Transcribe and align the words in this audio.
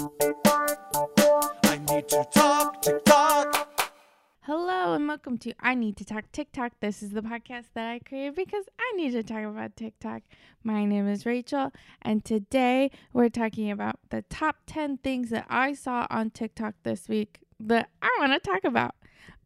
I 0.00 1.78
need 1.90 2.08
to 2.08 2.26
talk 2.32 2.80
TikTok. 2.80 3.92
Hello 4.40 4.94
and 4.94 5.06
welcome 5.06 5.36
to 5.38 5.52
I 5.60 5.74
Need 5.74 5.98
to 5.98 6.06
Talk 6.06 6.32
TikTok. 6.32 6.72
This 6.80 7.02
is 7.02 7.10
the 7.10 7.20
podcast 7.20 7.66
that 7.74 7.86
I 7.86 7.98
created 7.98 8.34
because 8.34 8.64
I 8.78 8.96
need 8.96 9.12
to 9.12 9.22
talk 9.22 9.44
about 9.44 9.76
TikTok. 9.76 10.22
My 10.64 10.86
name 10.86 11.06
is 11.06 11.26
Rachel, 11.26 11.70
and 12.00 12.24
today 12.24 12.90
we're 13.12 13.28
talking 13.28 13.70
about 13.70 13.96
the 14.08 14.22
top 14.22 14.56
10 14.66 14.96
things 14.98 15.28
that 15.30 15.44
I 15.50 15.74
saw 15.74 16.06
on 16.08 16.30
TikTok 16.30 16.76
this 16.82 17.06
week 17.06 17.40
that 17.58 17.90
I 18.00 18.08
want 18.18 18.32
to 18.32 18.50
talk 18.50 18.64
about. 18.64 18.94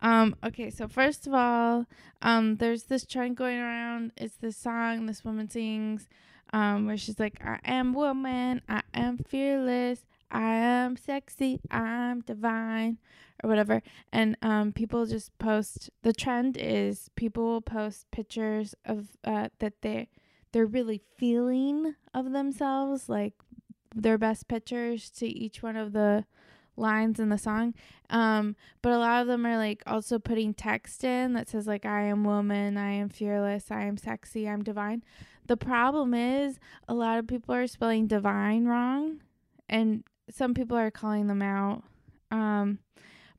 Um, 0.02 0.36
okay, 0.44 0.70
so 0.70 0.86
first 0.86 1.26
of 1.26 1.34
all, 1.34 1.86
um, 2.22 2.58
there's 2.58 2.84
this 2.84 3.04
trend 3.04 3.36
going 3.36 3.58
around. 3.58 4.12
It's 4.16 4.36
this 4.36 4.56
song 4.56 5.06
this 5.06 5.24
woman 5.24 5.50
sings, 5.50 6.08
um, 6.52 6.86
where 6.86 6.96
she's 6.96 7.18
like, 7.18 7.44
I 7.44 7.58
am 7.64 7.92
woman, 7.92 8.62
I 8.68 8.82
am 8.94 9.18
fearless, 9.18 10.04
I 10.34 10.56
am 10.56 10.96
sexy, 10.96 11.60
I'm 11.70 12.20
divine, 12.20 12.98
or 13.42 13.48
whatever. 13.48 13.82
And 14.12 14.36
um, 14.42 14.72
people 14.72 15.06
just 15.06 15.36
post. 15.38 15.90
The 16.02 16.12
trend 16.12 16.56
is 16.56 17.08
people 17.14 17.44
will 17.44 17.60
post 17.60 18.10
pictures 18.10 18.74
of 18.84 19.06
uh, 19.22 19.48
that 19.60 19.80
they 19.82 20.08
they're 20.52 20.66
really 20.66 21.00
feeling 21.16 21.94
of 22.12 22.32
themselves, 22.32 23.08
like 23.08 23.34
their 23.94 24.18
best 24.18 24.48
pictures 24.48 25.08
to 25.10 25.26
each 25.26 25.62
one 25.62 25.76
of 25.76 25.92
the 25.92 26.24
lines 26.76 27.20
in 27.20 27.28
the 27.28 27.38
song. 27.38 27.72
Um, 28.10 28.56
but 28.82 28.90
a 28.90 28.98
lot 28.98 29.22
of 29.22 29.28
them 29.28 29.46
are 29.46 29.56
like 29.56 29.84
also 29.86 30.18
putting 30.18 30.52
text 30.52 31.04
in 31.04 31.34
that 31.34 31.48
says 31.48 31.68
like 31.68 31.86
I 31.86 32.02
am 32.02 32.24
woman, 32.24 32.76
I 32.76 32.90
am 32.90 33.08
fearless, 33.08 33.70
I 33.70 33.84
am 33.84 33.96
sexy, 33.96 34.48
I'm 34.48 34.64
divine. 34.64 35.04
The 35.46 35.56
problem 35.56 36.12
is 36.12 36.58
a 36.88 36.94
lot 36.94 37.18
of 37.18 37.28
people 37.28 37.54
are 37.54 37.68
spelling 37.68 38.08
divine 38.08 38.64
wrong 38.64 39.20
and 39.68 40.02
some 40.30 40.54
people 40.54 40.76
are 40.76 40.90
calling 40.90 41.26
them 41.26 41.42
out. 41.42 41.84
Um, 42.30 42.78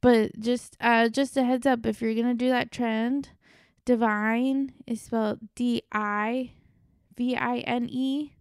but 0.02 0.40
just 0.40 0.78
uh 0.80 1.10
just 1.10 1.36
a 1.38 1.44
heads 1.44 1.66
up 1.66 1.86
if 1.86 2.02
you're 2.02 2.14
to 2.14 2.34
do 2.34 2.50
that 2.50 2.72
trend, 2.72 3.30
divine 3.86 4.74
is 4.86 5.02
spelled 5.02 5.40
D 5.56 5.84
I 5.92 6.52
V 7.18 7.36
I 7.36 7.58
N 7.60 7.88
E. 7.90 8.34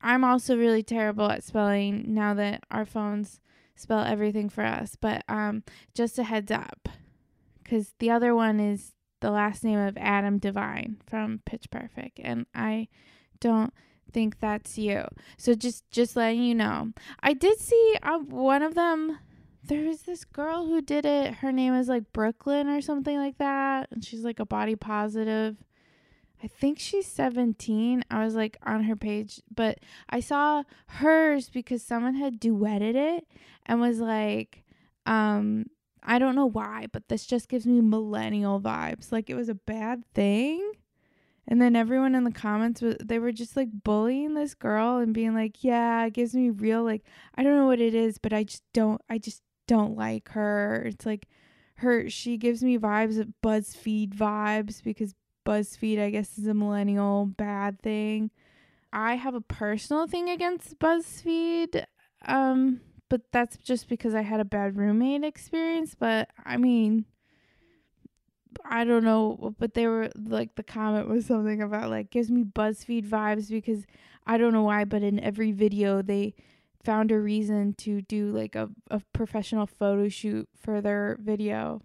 I'm 0.00 0.24
also 0.24 0.56
really 0.56 0.82
terrible 0.82 1.30
at 1.30 1.44
spelling 1.44 2.14
now 2.14 2.32
that 2.34 2.64
our 2.70 2.86
phones 2.86 3.40
spell 3.76 4.00
everything 4.00 4.48
for 4.48 4.64
us. 4.64 4.96
But 4.98 5.24
um, 5.28 5.62
just 5.94 6.18
a 6.18 6.24
heads 6.24 6.50
up, 6.50 6.88
because 7.62 7.92
the 7.98 8.10
other 8.10 8.34
one 8.34 8.60
is 8.60 8.92
the 9.20 9.30
last 9.30 9.62
name 9.62 9.78
of 9.78 9.98
Adam 9.98 10.40
DeVine 10.40 10.96
from 11.06 11.42
Pitch 11.44 11.70
Perfect, 11.70 12.18
and 12.22 12.46
I 12.54 12.88
don't 13.40 13.74
think 14.12 14.40
that's 14.40 14.78
you. 14.78 15.04
So 15.36 15.54
just 15.54 15.90
just 15.90 16.16
letting 16.16 16.42
you 16.42 16.54
know. 16.54 16.92
I 17.22 17.32
did 17.32 17.58
see 17.58 17.96
uh, 18.02 18.18
one 18.18 18.62
of 18.62 18.74
them. 18.74 19.18
There 19.62 19.86
was 19.86 20.02
this 20.02 20.24
girl 20.24 20.66
who 20.66 20.80
did 20.80 21.04
it. 21.04 21.34
Her 21.34 21.52
name 21.52 21.74
is 21.74 21.88
like 21.88 22.12
Brooklyn 22.12 22.68
or 22.68 22.80
something 22.80 23.16
like 23.16 23.38
that, 23.38 23.88
and 23.90 24.04
she's 24.04 24.24
like 24.24 24.40
a 24.40 24.46
body 24.46 24.74
positive. 24.74 25.56
I 26.42 26.46
think 26.46 26.78
she's 26.78 27.06
17. 27.06 28.04
I 28.10 28.24
was 28.24 28.34
like 28.34 28.56
on 28.64 28.84
her 28.84 28.96
page, 28.96 29.42
but 29.54 29.78
I 30.08 30.20
saw 30.20 30.62
hers 30.86 31.50
because 31.50 31.82
someone 31.82 32.14
had 32.14 32.40
duetted 32.40 32.94
it 32.94 33.26
and 33.66 33.80
was 33.80 34.00
like, 34.00 34.64
um, 35.04 35.66
I 36.02 36.18
don't 36.18 36.34
know 36.34 36.46
why, 36.46 36.86
but 36.92 37.08
this 37.08 37.26
just 37.26 37.48
gives 37.48 37.66
me 37.66 37.80
millennial 37.82 38.60
vibes. 38.60 39.12
Like 39.12 39.28
it 39.28 39.34
was 39.34 39.50
a 39.50 39.54
bad 39.54 40.02
thing. 40.14 40.72
And 41.48 41.60
then 41.60 41.74
everyone 41.74 42.14
in 42.14 42.24
the 42.24 42.30
comments 42.30 42.80
was 42.80 42.96
they 43.02 43.18
were 43.18 43.32
just 43.32 43.56
like 43.56 43.68
bullying 43.72 44.34
this 44.34 44.54
girl 44.54 44.98
and 44.98 45.14
being 45.14 45.34
like, 45.34 45.64
"Yeah, 45.64 46.04
it 46.04 46.12
gives 46.12 46.34
me 46.34 46.50
real 46.50 46.84
like 46.84 47.04
I 47.34 47.42
don't 47.42 47.56
know 47.56 47.66
what 47.66 47.80
it 47.80 47.94
is, 47.94 48.18
but 48.18 48.32
I 48.32 48.44
just 48.44 48.62
don't 48.72 49.00
I 49.08 49.18
just 49.18 49.42
don't 49.66 49.96
like 49.96 50.28
her." 50.30 50.84
It's 50.86 51.06
like 51.06 51.26
her 51.76 52.08
she 52.10 52.36
gives 52.36 52.62
me 52.62 52.78
vibes 52.78 53.18
of 53.18 53.28
BuzzFeed 53.42 54.14
vibes 54.14 54.82
because 54.82 55.14
BuzzFeed, 55.46 56.00
I 56.00 56.10
guess, 56.10 56.38
is 56.38 56.46
a 56.46 56.54
millennial 56.54 57.26
bad 57.26 57.80
thing. 57.80 58.30
I 58.92 59.14
have 59.16 59.34
a 59.34 59.40
personal 59.40 60.06
thing 60.06 60.28
against 60.28 60.78
BuzzFeed, 60.78 61.84
um, 62.26 62.80
but 63.08 63.22
that's 63.32 63.56
just 63.56 63.88
because 63.88 64.14
I 64.14 64.22
had 64.22 64.40
a 64.40 64.44
bad 64.44 64.76
roommate 64.76 65.24
experience. 65.24 65.94
But 65.98 66.28
I 66.44 66.56
mean, 66.56 67.06
I 68.64 68.84
don't 68.84 69.04
know, 69.04 69.54
but 69.58 69.74
they 69.74 69.86
were 69.86 70.10
like 70.16 70.54
the 70.54 70.62
comment 70.62 71.08
was 71.08 71.26
something 71.26 71.62
about 71.62 71.90
like 71.90 72.10
gives 72.10 72.30
me 72.30 72.44
BuzzFeed 72.44 73.08
vibes 73.08 73.48
because 73.50 73.86
I 74.26 74.38
don't 74.38 74.52
know 74.52 74.62
why, 74.62 74.84
but 74.84 75.02
in 75.02 75.20
every 75.20 75.52
video 75.52 76.02
they 76.02 76.34
found 76.82 77.12
a 77.12 77.18
reason 77.18 77.74
to 77.74 78.00
do 78.02 78.30
like 78.30 78.54
a, 78.54 78.70
a 78.90 79.00
professional 79.12 79.66
photo 79.66 80.08
shoot 80.08 80.48
for 80.56 80.80
their 80.80 81.18
video. 81.20 81.82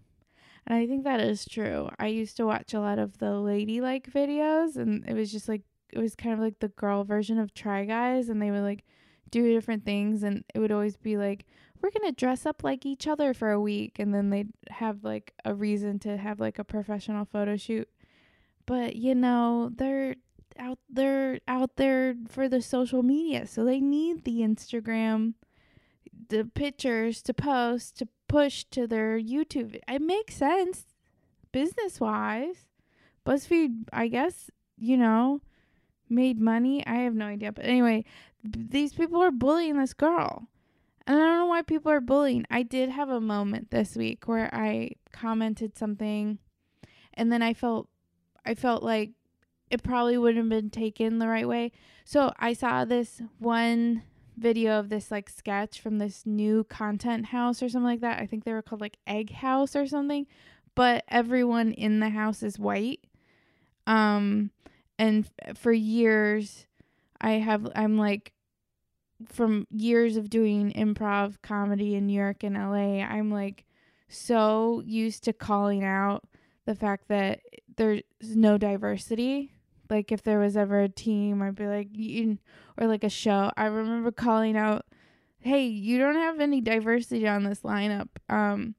And 0.68 0.78
I 0.78 0.88
think 0.88 1.04
that 1.04 1.20
is 1.20 1.46
true. 1.46 1.90
I 2.00 2.08
used 2.08 2.38
to 2.38 2.46
watch 2.46 2.74
a 2.74 2.80
lot 2.80 2.98
of 2.98 3.20
the 3.20 3.32
ladylike 3.32 4.12
videos 4.12 4.78
and 4.78 5.08
it 5.08 5.14
was 5.14 5.32
just 5.32 5.48
like 5.48 5.62
it 5.92 6.00
was 6.00 6.16
kind 6.16 6.34
of 6.34 6.40
like 6.40 6.60
the 6.60 6.70
girl 6.70 7.04
version 7.04 7.38
of 7.38 7.54
Try 7.54 7.86
Guys 7.86 8.30
and 8.30 8.42
they 8.42 8.52
would 8.52 8.64
like 8.64 8.84
do 9.30 9.52
different 9.54 9.86
things 9.86 10.24
and 10.24 10.44
it 10.54 10.60
would 10.60 10.72
always 10.72 10.98
be 10.98 11.18
like 11.18 11.46
we're 11.82 11.92
going 11.92 12.10
to 12.10 12.16
dress 12.16 12.46
up 12.46 12.64
like 12.64 12.86
each 12.86 13.08
other 13.08 13.34
for 13.34 13.52
a 13.52 13.60
week 13.60 14.00
and 14.00 14.14
then 14.14 14.30
they'd 14.30 14.52
have 14.70 15.04
like 15.04 15.34
a 15.44 15.54
reason 15.54 16.00
to 16.00 16.18
have 16.18 16.40
like 16.40 16.60
a 16.60 16.64
professional 16.64 17.26
photo 17.26 17.56
shoot. 17.56 17.90
But 18.66 18.96
you 18.96 19.14
know, 19.16 19.72
they're 19.76 20.16
out 20.58 20.80
they're 20.90 21.40
out 21.48 21.76
there 21.76 22.16
for 22.28 22.50
the 22.50 22.62
social 22.62 23.04
media, 23.04 23.46
so 23.46 23.64
they 23.64 23.80
need 23.80 24.24
the 24.24 24.40
Instagram 24.40 25.34
the 26.30 26.46
pictures 26.46 27.22
to 27.22 27.34
post 27.34 27.98
to 28.00 28.08
push 28.28 28.64
to 28.72 28.88
their 28.88 29.20
YouTube. 29.20 29.80
It 29.88 30.02
makes 30.02 30.36
sense 30.36 30.86
business 31.52 32.00
wise. 32.00 32.68
BuzzFeed, 33.26 33.88
I 33.92 34.08
guess, 34.08 34.50
you 34.78 34.98
know, 34.98 35.42
made 36.10 36.40
money. 36.40 36.86
I 36.86 36.96
have 36.96 37.16
no 37.16 37.26
idea. 37.26 37.52
But 37.52 37.66
anyway, 37.66 38.06
b- 38.44 38.66
these 38.70 38.94
people 38.94 39.22
are 39.22 39.32
bullying 39.32 39.78
this 39.78 39.94
girl. 39.94 40.48
And 41.08 41.18
I 41.18 41.22
don't 41.22 41.38
know 41.38 41.46
why 41.46 41.62
people 41.62 41.92
are 41.92 42.02
bullying. 42.02 42.46
I 42.50 42.64
did 42.64 42.90
have 42.90 43.10
a 43.10 43.22
moment 43.22 43.70
this 43.70 43.96
week 43.96 44.28
where 44.28 44.54
I 44.54 44.92
commented 45.12 45.78
something 45.78 46.40
and 47.14 47.32
then 47.32 47.42
I 47.42 47.54
felt 47.54 47.88
I 48.46 48.54
felt 48.54 48.84
like 48.84 49.12
it 49.70 49.84
probably 49.84 50.18
wouldn't 50.18 50.38
have 50.46 50.50
been 50.50 50.70
taken 50.70 51.18
the 51.18 51.28
right 51.28 51.48
way. 51.48 51.72
So 52.04 52.32
I 52.38 52.54
saw 52.54 52.86
this 52.86 53.22
one 53.40 54.04
video 54.38 54.80
of 54.80 54.90
this 54.90 55.10
like 55.10 55.30
sketch 55.30 55.80
from 55.80 55.98
this 55.98 56.26
new 56.26 56.64
content 56.66 57.28
house 57.28 57.64
or 57.64 57.70
something 57.70 57.90
like 57.90 58.02
that. 58.02 58.22
I 58.22 58.26
think 58.26 58.44
they 58.44 58.54
were 58.54 58.62
called 58.62 58.82
like 58.82 58.98
Egg 59.08 59.32
House 59.32 59.76
or 59.76 59.88
something, 59.88 60.28
but 60.76 61.04
everyone 61.08 61.72
in 61.72 62.00
the 62.00 62.10
house 62.10 62.44
is 62.44 62.60
white. 62.60 63.00
Um 63.88 64.52
and 65.00 65.30
f- 65.44 65.58
for 65.58 65.72
years 65.72 66.68
I 67.20 67.34
have 67.34 67.68
I'm 67.76 67.98
like 67.98 68.34
from 69.28 69.68
years 69.70 70.18
of 70.18 70.30
doing 70.30 70.72
improv 70.74 71.42
comedy 71.42 71.96
in 71.96 72.08
New 72.08 72.20
York 72.20 72.44
and 72.44 72.56
LA, 72.56 73.02
I'm 73.02 73.32
like 73.32 73.66
so 74.08 74.82
used 74.86 75.24
to 75.26 75.34
calling 75.34 75.84
out 75.84 76.24
the 76.66 76.76
fact 76.76 77.08
that 77.08 77.42
there's 77.78 78.02
no 78.22 78.58
diversity. 78.58 79.52
Like 79.90 80.12
if 80.12 80.24
there 80.24 80.40
was 80.40 80.58
ever 80.58 80.82
a 80.82 80.90
team, 80.90 81.42
I'd 81.42 81.56
be 81.56 81.68
like, 81.68 81.90
you, 81.92 82.40
or 82.78 82.88
like 82.88 83.04
a 83.04 83.10
show. 83.10 83.52
I 83.56 83.66
remember 83.66 84.12
calling 84.12 84.58
out, 84.58 84.86
"Hey, 85.40 85.68
you 85.68 85.98
don't 86.00 86.16
have 86.16 86.40
any 86.40 86.62
diversity 86.62 87.28
on 87.28 87.44
this 87.44 87.62
lineup," 87.62 88.10
um, 88.30 88.76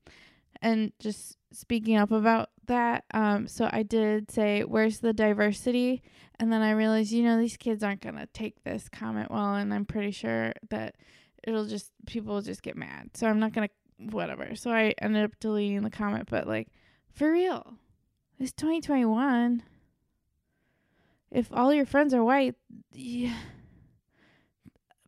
and 0.60 0.92
just 0.98 1.36
speaking 1.52 1.96
up 1.96 2.10
about 2.10 2.50
that. 2.66 3.04
Um, 3.14 3.46
so 3.46 3.68
I 3.72 3.84
did 3.84 4.30
say, 4.30 4.64
"Where's 4.64 4.98
the 4.98 5.12
diversity?" 5.12 6.02
And 6.38 6.52
then 6.52 6.62
I 6.62 6.72
realized, 6.72 7.12
you 7.12 7.22
know, 7.22 7.38
these 7.38 7.56
kids 7.56 7.82
aren't 7.82 8.02
gonna 8.02 8.26
take 8.26 8.62
this 8.62 8.88
comment 8.88 9.30
well, 9.30 9.54
and 9.54 9.72
I'm 9.72 9.86
pretty 9.86 10.10
sure 10.10 10.52
that 10.70 10.96
it'll 11.42 11.66
just 11.66 11.92
people 12.06 12.34
will 12.34 12.42
just 12.42 12.62
get 12.62 12.76
mad. 12.76 13.10
So 13.14 13.26
I'm 13.26 13.40
not 13.40 13.52
gonna 13.52 13.70
whatever. 13.98 14.54
So 14.54 14.70
I 14.70 14.94
ended 15.00 15.24
up 15.24 15.38
deleting 15.40 15.82
the 15.82 15.90
comment, 15.90 16.28
but 16.30 16.46
like 16.46 16.68
for 17.12 17.32
real, 17.32 17.74
it's 18.38 18.52
2021. 18.52 19.62
If 21.30 21.52
all 21.52 21.72
your 21.72 21.86
friends 21.86 22.14
are 22.14 22.24
white, 22.24 22.54
yeah. 22.92 23.34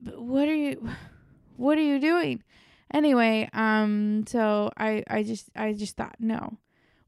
But 0.00 0.20
what 0.20 0.48
are 0.48 0.54
you 0.54 0.88
what 1.56 1.78
are 1.78 1.82
you 1.82 2.00
doing? 2.00 2.42
Anyway, 2.92 3.50
um 3.52 4.24
so 4.26 4.70
I 4.76 5.04
I 5.08 5.22
just 5.22 5.50
I 5.54 5.72
just 5.74 5.96
thought 5.96 6.16
no. 6.18 6.58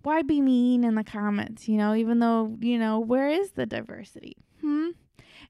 Why 0.03 0.23
be 0.23 0.41
mean 0.41 0.85
in 0.85 0.95
the 0.95 1.05
comments, 1.05 1.69
you 1.69 1.77
know, 1.77 1.95
even 1.95 2.21
though, 2.21 2.57
you 2.61 2.79
know, 2.79 3.01
where 3.01 3.29
is 3.29 3.53
the 3.53 3.67
diversity? 3.67 4.37
Hmm? 4.61 4.91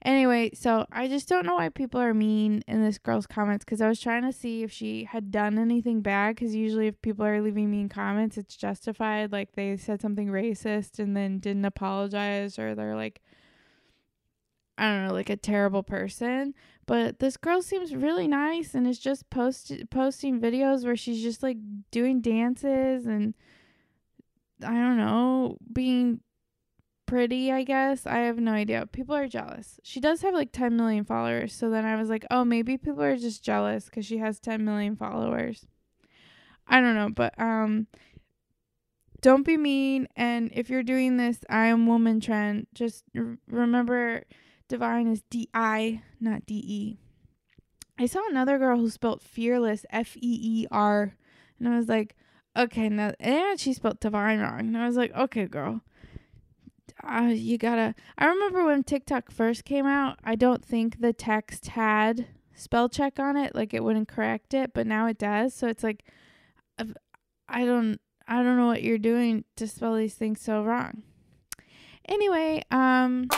Anyway, 0.03 0.51
so 0.55 0.87
I 0.91 1.09
just 1.09 1.29
don't 1.29 1.45
know 1.45 1.57
why 1.57 1.69
people 1.69 2.01
are 2.01 2.15
mean 2.15 2.63
in 2.67 2.83
this 2.83 2.97
girl's 2.97 3.27
comments 3.27 3.65
because 3.65 3.83
I 3.83 3.89
was 3.89 4.01
trying 4.01 4.23
to 4.23 4.33
see 4.33 4.63
if 4.63 4.73
she 4.73 5.05
had 5.05 5.31
done 5.31 5.59
anything 5.59 6.01
bad 6.01 6.37
because 6.37 6.55
usually 6.55 6.87
if 6.87 7.01
people 7.03 7.27
are 7.27 7.43
leaving 7.43 7.71
mean 7.71 7.89
comments, 7.89 8.39
it's 8.39 8.57
justified. 8.57 9.31
Like 9.31 9.53
they 9.53 9.77
said 9.77 10.01
something 10.01 10.29
racist 10.29 10.99
and 10.99 11.17
then 11.17 11.39
didn't 11.39 11.67
apologize 11.67 12.59
or 12.59 12.75
they're 12.75 12.97
like, 12.97 13.21
I 14.79 14.85
don't 14.85 15.09
know, 15.09 15.13
like 15.13 15.29
a 15.29 15.37
terrible 15.37 15.83
person. 15.83 16.55
But 16.87 17.19
this 17.19 17.37
girl 17.37 17.61
seems 17.61 17.95
really 17.95 18.27
nice 18.27 18.75
and 18.75 18.87
is 18.87 18.99
just 18.99 19.29
post 19.29 19.71
posting 19.91 20.41
videos 20.41 20.85
where 20.85 20.97
she's 20.97 21.23
just 21.23 21.43
like 21.43 21.59
doing 21.91 22.23
dances 22.23 23.05
and 23.05 23.35
I 24.65 24.73
don't 24.73 24.97
know, 24.97 25.57
being 25.73 26.21
pretty, 27.07 27.51
I 27.51 27.65
guess. 27.65 28.07
I 28.07 28.19
have 28.19 28.39
no 28.39 28.53
idea. 28.53 28.87
People 28.87 29.17
are 29.17 29.27
jealous. 29.27 29.81
She 29.83 30.01
does 30.01 30.23
have 30.23 30.33
like 30.33 30.53
10 30.53 30.77
million 30.77 31.05
followers. 31.05 31.53
So 31.53 31.69
then 31.69 31.85
I 31.85 31.97
was 31.97 32.09
like, 32.09 32.25
oh, 32.31 32.45
maybe 32.45 32.79
people 32.79 33.03
are 33.03 33.17
just 33.17 33.43
jealous 33.43 33.87
because 33.87 34.07
she 34.07 34.19
has 34.19 34.39
10 34.39 34.65
million 34.65 34.95
followers. 34.95 35.67
I 36.69 36.81
don't 36.81 36.95
know. 36.95 37.11
But 37.11 37.39
um, 37.39 37.89
don't 39.21 39.45
be 39.45 39.57
mean. 39.57 40.07
And 40.15 40.51
if 40.55 40.71
you're 40.71 40.85
doing 40.85 41.17
this 41.17 41.41
I 41.51 41.67
am 41.67 41.87
woman 41.87 42.21
trend, 42.21 42.69
just 42.75 43.05
r- 43.17 43.39
remember 43.49 44.25
divine 44.69 45.09
is 45.09 45.23
D 45.31 45.49
I, 45.53 46.03
not 46.21 46.47
D 46.47 46.63
E. 46.65 46.99
I 47.99 48.07
saw 48.07 48.21
another 48.31 48.57
girl 48.59 48.79
who 48.79 48.89
spelled 48.89 49.21
fearless 49.21 49.85
F 49.91 50.17
E 50.17 50.21
E 50.23 50.67
R. 50.71 51.17
And 51.59 51.69
I 51.69 51.77
was 51.77 51.89
like, 51.89 52.15
okay, 52.57 52.89
now, 52.89 53.13
and 53.21 53.59
she 53.59 53.73
spelled 53.73 54.01
divine 54.01 54.41
wrong. 54.41 54.61
And 54.61 54.79
I 54.79 54.87
was 54.87 54.97
like, 54.97 55.15
okay, 55.15 55.47
girl. 55.47 55.81
Uh, 57.03 57.33
you 57.33 57.57
gotta. 57.57 57.95
I 58.19 58.27
remember 58.27 58.65
when 58.65 58.83
TikTok 58.85 59.31
first 59.31 59.65
came 59.65 59.87
out, 59.87 60.19
I 60.23 60.35
don't 60.35 60.63
think 60.63 61.01
the 61.01 61.15
text 61.15 61.69
had 61.69 62.27
spell 62.55 62.89
check 62.91 63.19
on 63.19 63.37
it. 63.37 63.55
Like 63.55 63.73
it 63.73 63.83
wouldn't 63.83 64.09
correct 64.09 64.53
it, 64.53 64.73
but 64.75 64.87
now 64.87 65.07
it 65.07 65.17
does. 65.17 65.55
So 65.55 65.67
it's 65.67 65.83
like, 65.83 66.05
I 67.49 67.65
don't 67.65 68.01
I 68.29 68.43
don't 68.43 68.57
know 68.57 68.67
what 68.67 68.83
you're 68.83 68.99
doing 68.99 69.45
to 69.57 69.67
spell 69.67 69.97
these 69.97 70.15
things 70.15 70.41
so 70.41 70.63
wrong. 70.63 71.03
Anyway, 72.07 72.63
um 72.71 73.29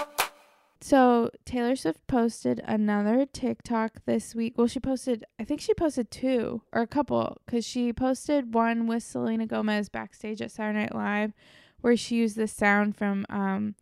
so 0.82 1.30
Taylor 1.44 1.76
Swift 1.76 2.06
posted 2.06 2.60
another 2.64 3.24
TikTok 3.26 4.04
this 4.04 4.34
week. 4.34 4.54
Well, 4.56 4.66
she 4.66 4.80
posted 4.80 5.24
I 5.38 5.44
think 5.44 5.60
she 5.60 5.74
posted 5.74 6.10
two 6.10 6.62
or 6.72 6.82
a 6.82 6.86
couple 6.86 7.38
cuz 7.46 7.64
she 7.64 7.92
posted 7.92 8.54
one 8.54 8.86
with 8.86 9.02
Selena 9.02 9.46
Gomez 9.46 9.88
backstage 9.88 10.42
at 10.42 10.50
Saturday 10.50 10.80
Night 10.80 10.94
Live 10.94 11.32
where 11.80 11.96
she 11.96 12.16
used 12.16 12.36
the 12.36 12.48
sound 12.48 12.96
from 12.96 13.26
um 13.28 13.74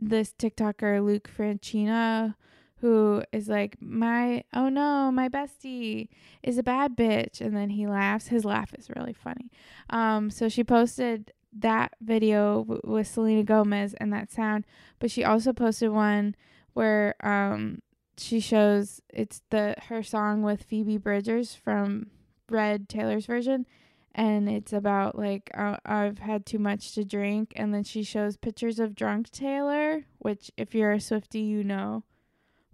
this 0.00 0.32
TikToker 0.32 1.04
Luke 1.04 1.28
Francina, 1.34 2.34
who 2.80 3.22
is 3.32 3.48
like, 3.48 3.76
My, 3.80 4.44
oh 4.52 4.68
no, 4.68 5.10
my 5.12 5.28
bestie 5.28 6.08
is 6.42 6.58
a 6.58 6.62
bad 6.62 6.96
bitch. 6.96 7.40
And 7.40 7.56
then 7.56 7.70
he 7.70 7.86
laughs. 7.86 8.28
His 8.28 8.44
laugh 8.44 8.74
is 8.74 8.90
really 8.94 9.12
funny. 9.12 9.50
Um, 9.90 10.30
so 10.30 10.48
she 10.48 10.64
posted 10.64 11.32
that 11.52 11.94
video 12.00 12.64
w- 12.64 12.80
with 12.84 13.06
Selena 13.06 13.42
Gomez 13.42 13.94
and 13.94 14.12
that 14.12 14.30
sound, 14.30 14.66
but 14.98 15.10
she 15.10 15.24
also 15.24 15.52
posted 15.52 15.90
one 15.90 16.34
where 16.74 17.14
um 17.24 17.80
she 18.16 18.40
shows 18.40 19.00
it's 19.08 19.42
the 19.50 19.74
her 19.88 20.02
song 20.02 20.42
with 20.42 20.62
Phoebe 20.62 20.98
Bridgers 20.98 21.54
from 21.54 22.10
Red 22.48 22.88
Taylor's 22.88 23.26
version 23.26 23.66
and 24.14 24.48
it's 24.48 24.72
about 24.72 25.16
like 25.18 25.50
uh, 25.54 25.76
I've 25.84 26.18
had 26.18 26.44
too 26.44 26.58
much 26.58 26.92
to 26.94 27.04
drink 27.04 27.52
and 27.56 27.72
then 27.72 27.84
she 27.84 28.02
shows 28.02 28.36
pictures 28.36 28.78
of 28.78 28.94
drunk 28.94 29.30
Taylor, 29.30 30.04
which 30.18 30.50
if 30.56 30.74
you're 30.74 30.92
a 30.92 31.00
Swifty 31.00 31.40
you 31.40 31.64
know 31.64 32.04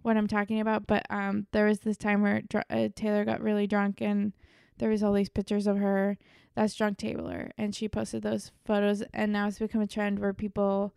what 0.01 0.17
I'm 0.17 0.27
talking 0.27 0.59
about, 0.61 0.87
but 0.87 1.05
um, 1.09 1.47
there 1.51 1.65
was 1.65 1.79
this 1.79 1.97
time 1.97 2.21
where 2.21 2.41
dr- 2.41 2.65
uh, 2.69 2.87
Taylor 2.95 3.25
got 3.25 3.41
really 3.41 3.67
drunk 3.67 4.01
and 4.01 4.33
there 4.79 4.89
was 4.89 5.03
all 5.03 5.13
these 5.13 5.29
pictures 5.29 5.67
of 5.67 5.77
her. 5.77 6.17
That's 6.55 6.75
drunk 6.75 6.97
Taylor, 6.97 7.51
and 7.57 7.75
she 7.75 7.87
posted 7.87 8.23
those 8.23 8.51
photos, 8.65 9.03
and 9.13 9.31
now 9.31 9.47
it's 9.47 9.59
become 9.59 9.81
a 9.81 9.87
trend 9.87 10.19
where 10.19 10.33
people 10.33 10.95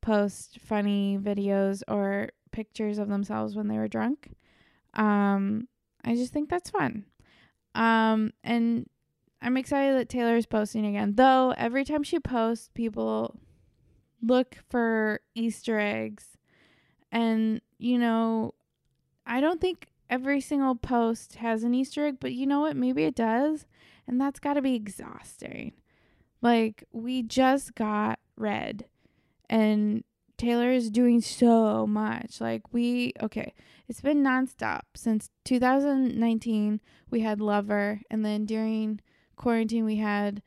post 0.00 0.58
funny 0.60 1.18
videos 1.20 1.82
or 1.86 2.30
pictures 2.52 2.98
of 2.98 3.08
themselves 3.08 3.54
when 3.54 3.68
they 3.68 3.76
were 3.76 3.88
drunk. 3.88 4.32
Um, 4.94 5.68
I 6.04 6.14
just 6.14 6.32
think 6.32 6.48
that's 6.48 6.70
fun. 6.70 7.04
Um, 7.74 8.32
and 8.42 8.88
I'm 9.42 9.56
excited 9.56 9.96
that 9.98 10.08
Taylor 10.08 10.36
is 10.36 10.46
posting 10.46 10.86
again. 10.86 11.14
Though 11.16 11.54
every 11.56 11.84
time 11.84 12.02
she 12.02 12.20
posts, 12.20 12.70
people 12.74 13.36
look 14.22 14.56
for 14.70 15.20
Easter 15.34 15.78
eggs 15.78 16.36
and, 17.10 17.60
you 17.78 17.98
know, 17.98 18.54
I 19.26 19.40
don't 19.40 19.60
think 19.60 19.88
every 20.14 20.40
single 20.40 20.76
post 20.76 21.34
has 21.34 21.64
an 21.64 21.74
Easter 21.74 22.06
egg, 22.06 22.18
but 22.20 22.32
you 22.32 22.46
know 22.46 22.60
what? 22.60 22.76
Maybe 22.76 23.02
it 23.02 23.16
does. 23.16 23.66
And 24.06 24.20
that's 24.20 24.38
got 24.38 24.54
to 24.54 24.62
be 24.62 24.76
exhausting. 24.76 25.72
Like, 26.40 26.84
we 26.92 27.24
just 27.24 27.74
got 27.74 28.20
red, 28.36 28.84
and 29.50 30.04
Taylor 30.36 30.70
is 30.70 30.90
doing 30.90 31.20
so 31.20 31.84
much. 31.84 32.40
Like, 32.40 32.72
we, 32.72 33.12
okay, 33.20 33.54
it's 33.88 34.02
been 34.02 34.22
nonstop 34.22 34.82
since 34.94 35.30
2019. 35.46 36.80
We 37.10 37.20
had 37.20 37.40
Lover, 37.40 38.00
and 38.08 38.24
then 38.24 38.44
during 38.44 39.00
quarantine, 39.34 39.84
we 39.84 39.96
had, 39.96 40.42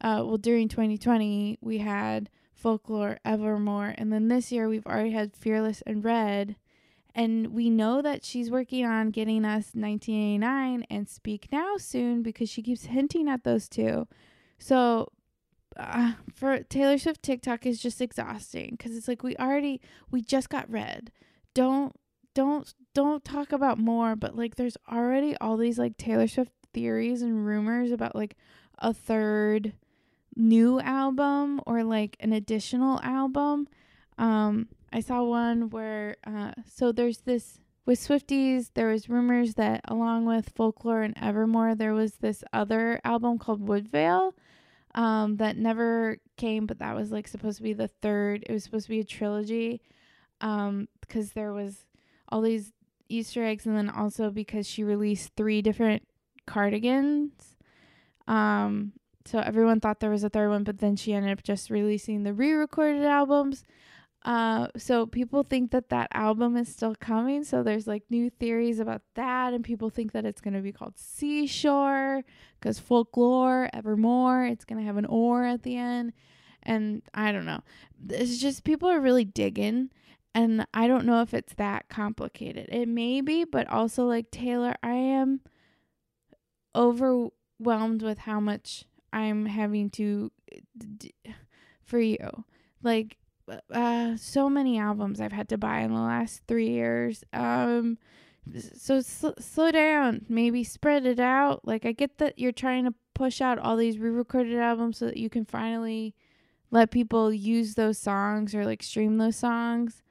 uh, 0.00 0.24
well, 0.24 0.38
during 0.38 0.68
2020, 0.68 1.58
we 1.60 1.78
had 1.78 2.28
folklore 2.54 3.18
evermore 3.24 3.92
and 3.98 4.12
then 4.12 4.28
this 4.28 4.52
year 4.52 4.68
we've 4.68 4.86
already 4.86 5.10
had 5.10 5.34
fearless 5.34 5.82
and 5.84 6.04
red 6.04 6.54
and 7.14 7.48
we 7.48 7.68
know 7.68 8.00
that 8.02 8.24
she's 8.24 8.50
working 8.50 8.84
on 8.84 9.10
getting 9.10 9.44
us 9.44 9.70
1989 9.74 10.86
and 10.90 11.08
speak 11.08 11.48
now 11.52 11.76
soon 11.76 12.22
because 12.22 12.48
she 12.48 12.62
keeps 12.62 12.86
hinting 12.86 13.28
at 13.28 13.44
those 13.44 13.68
two 13.68 14.06
so 14.58 15.08
uh, 15.76 16.12
for 16.34 16.58
taylor 16.64 16.98
swift 16.98 17.22
tiktok 17.22 17.64
is 17.66 17.80
just 17.80 18.00
exhausting 18.00 18.70
because 18.72 18.96
it's 18.96 19.08
like 19.08 19.22
we 19.22 19.36
already 19.36 19.80
we 20.10 20.20
just 20.20 20.48
got 20.48 20.70
red 20.70 21.10
don't 21.54 21.94
don't 22.34 22.74
don't 22.94 23.24
talk 23.24 23.52
about 23.52 23.78
more 23.78 24.14
but 24.16 24.36
like 24.36 24.56
there's 24.56 24.76
already 24.90 25.36
all 25.38 25.56
these 25.56 25.78
like 25.78 25.96
taylor 25.96 26.28
swift 26.28 26.52
theories 26.72 27.22
and 27.22 27.46
rumors 27.46 27.90
about 27.90 28.14
like 28.14 28.36
a 28.78 28.92
third 28.92 29.72
new 30.36 30.80
album 30.80 31.60
or 31.66 31.84
like 31.84 32.16
an 32.20 32.32
additional 32.32 33.00
album. 33.02 33.68
Um, 34.18 34.68
I 34.92 35.00
saw 35.00 35.22
one 35.22 35.70
where 35.70 36.16
uh, 36.26 36.52
so 36.66 36.92
there's 36.92 37.18
this 37.18 37.58
with 37.86 37.98
Swifties. 37.98 38.70
There 38.74 38.88
was 38.88 39.08
rumors 39.08 39.54
that 39.54 39.80
along 39.86 40.26
with 40.26 40.52
Folklore 40.54 41.02
and 41.02 41.16
Evermore, 41.20 41.74
there 41.74 41.94
was 41.94 42.14
this 42.14 42.44
other 42.52 43.00
album 43.04 43.38
called 43.38 43.66
Woodvale 43.66 44.34
um, 44.94 45.36
that 45.36 45.56
never 45.56 46.18
came, 46.36 46.66
but 46.66 46.78
that 46.78 46.94
was 46.94 47.10
like 47.10 47.26
supposed 47.26 47.56
to 47.58 47.62
be 47.62 47.72
the 47.72 47.88
third. 47.88 48.44
It 48.46 48.52
was 48.52 48.64
supposed 48.64 48.86
to 48.86 48.90
be 48.90 49.00
a 49.00 49.04
trilogy 49.04 49.80
um, 50.40 50.88
because 51.00 51.32
there 51.32 51.52
was 51.52 51.86
all 52.28 52.42
these 52.42 52.72
Easter 53.08 53.44
eggs, 53.44 53.66
and 53.66 53.76
then 53.76 53.90
also 53.90 54.30
because 54.30 54.66
she 54.66 54.84
released 54.84 55.32
three 55.36 55.62
different 55.62 56.06
cardigans. 56.46 57.56
Um, 58.26 58.92
so 59.24 59.38
everyone 59.38 59.80
thought 59.80 60.00
there 60.00 60.10
was 60.10 60.24
a 60.24 60.30
third 60.30 60.48
one, 60.48 60.64
but 60.64 60.78
then 60.78 60.96
she 60.96 61.12
ended 61.12 61.32
up 61.32 61.42
just 61.42 61.70
releasing 61.70 62.22
the 62.22 62.32
re-recorded 62.32 63.04
albums. 63.04 63.64
Uh, 64.24 64.68
so 64.76 65.04
people 65.04 65.42
think 65.42 65.72
that 65.72 65.88
that 65.88 66.08
album 66.12 66.56
is 66.56 66.68
still 66.68 66.94
coming. 66.94 67.42
So 67.42 67.62
there's 67.62 67.86
like 67.86 68.04
new 68.08 68.30
theories 68.30 68.78
about 68.78 69.02
that, 69.14 69.52
and 69.52 69.64
people 69.64 69.90
think 69.90 70.12
that 70.12 70.24
it's 70.24 70.40
gonna 70.40 70.60
be 70.60 70.72
called 70.72 70.96
Seashore 70.96 72.22
because 72.60 72.78
folklore, 72.78 73.68
evermore. 73.72 74.44
It's 74.44 74.64
gonna 74.64 74.82
have 74.82 74.96
an 74.96 75.06
or 75.06 75.44
at 75.44 75.64
the 75.64 75.76
end, 75.76 76.12
and 76.62 77.02
I 77.12 77.32
don't 77.32 77.46
know. 77.46 77.62
It's 78.08 78.38
just 78.38 78.62
people 78.62 78.88
are 78.88 79.00
really 79.00 79.24
digging, 79.24 79.90
and 80.34 80.66
I 80.72 80.86
don't 80.86 81.04
know 81.04 81.22
if 81.22 81.34
it's 81.34 81.54
that 81.54 81.88
complicated. 81.88 82.68
It 82.70 82.88
may 82.88 83.22
be, 83.22 83.44
but 83.44 83.68
also 83.68 84.04
like 84.04 84.30
Taylor, 84.30 84.74
I 84.84 84.92
am 84.92 85.40
overwhelmed 86.76 88.02
with 88.02 88.18
how 88.18 88.38
much 88.38 88.84
I'm 89.12 89.46
having 89.46 89.90
to 89.90 90.30
d- 90.98 91.14
for 91.82 91.98
you. 91.98 92.44
Like 92.82 93.16
uh 93.72 94.16
so 94.16 94.48
many 94.48 94.78
albums 94.78 95.20
I've 95.20 95.32
had 95.32 95.48
to 95.50 95.58
buy 95.58 95.80
in 95.80 95.92
the 95.92 96.00
last 96.00 96.42
3 96.46 96.68
years. 96.68 97.24
Um 97.32 97.98
so 98.58 99.00
sl- 99.00 99.38
slow 99.38 99.70
down, 99.70 100.26
maybe 100.28 100.64
spread 100.64 101.06
it 101.06 101.20
out. 101.20 101.66
Like 101.66 101.84
I 101.84 101.92
get 101.92 102.18
that 102.18 102.38
you're 102.38 102.52
trying 102.52 102.84
to 102.84 102.94
push 103.14 103.40
out 103.40 103.58
all 103.58 103.76
these 103.76 103.98
re-recorded 103.98 104.58
albums 104.58 104.98
so 104.98 105.06
that 105.06 105.16
you 105.16 105.30
can 105.30 105.44
finally 105.44 106.14
let 106.70 106.90
people 106.90 107.32
use 107.32 107.74
those 107.74 107.98
songs 107.98 108.54
or 108.54 108.64
like 108.64 108.82
stream 108.82 109.18
those 109.18 109.36
songs 109.36 110.02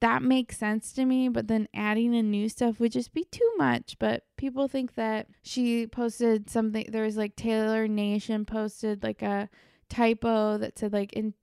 that 0.00 0.22
makes 0.22 0.58
sense 0.58 0.92
to 0.92 1.04
me, 1.04 1.28
but 1.28 1.48
then 1.48 1.68
adding 1.74 2.14
in 2.14 2.30
new 2.30 2.48
stuff 2.48 2.78
would 2.78 2.92
just 2.92 3.12
be 3.12 3.24
too 3.24 3.50
much. 3.56 3.96
But 3.98 4.24
people 4.36 4.68
think 4.68 4.94
that 4.94 5.26
she 5.42 5.86
posted 5.86 6.48
something, 6.48 6.86
there 6.90 7.04
was 7.04 7.16
like 7.16 7.36
Taylor 7.36 7.88
Nation 7.88 8.44
posted 8.44 9.02
like 9.02 9.22
a 9.22 9.48
typo 9.88 10.58
that 10.58 10.78
said 10.78 10.92
like 10.92 11.12
in 11.14 11.34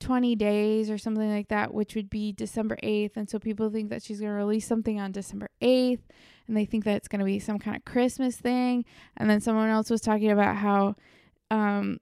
20 0.00 0.36
days 0.36 0.90
or 0.90 0.98
something 0.98 1.30
like 1.30 1.48
that, 1.48 1.72
which 1.72 1.94
would 1.94 2.10
be 2.10 2.32
December 2.32 2.76
8th. 2.82 3.16
And 3.16 3.28
so 3.28 3.38
people 3.38 3.70
think 3.70 3.90
that 3.90 4.02
she's 4.02 4.20
going 4.20 4.30
to 4.30 4.36
release 4.36 4.66
something 4.66 5.00
on 5.00 5.12
December 5.12 5.48
8th 5.62 6.00
and 6.46 6.56
they 6.56 6.64
think 6.64 6.84
that 6.84 6.96
it's 6.96 7.08
going 7.08 7.20
to 7.20 7.24
be 7.24 7.38
some 7.38 7.58
kind 7.58 7.76
of 7.76 7.84
Christmas 7.84 8.36
thing. 8.36 8.84
And 9.16 9.28
then 9.28 9.40
someone 9.40 9.68
else 9.68 9.90
was 9.90 10.00
talking 10.00 10.30
about 10.30 10.56
how 10.56 10.94
um, 11.50 11.98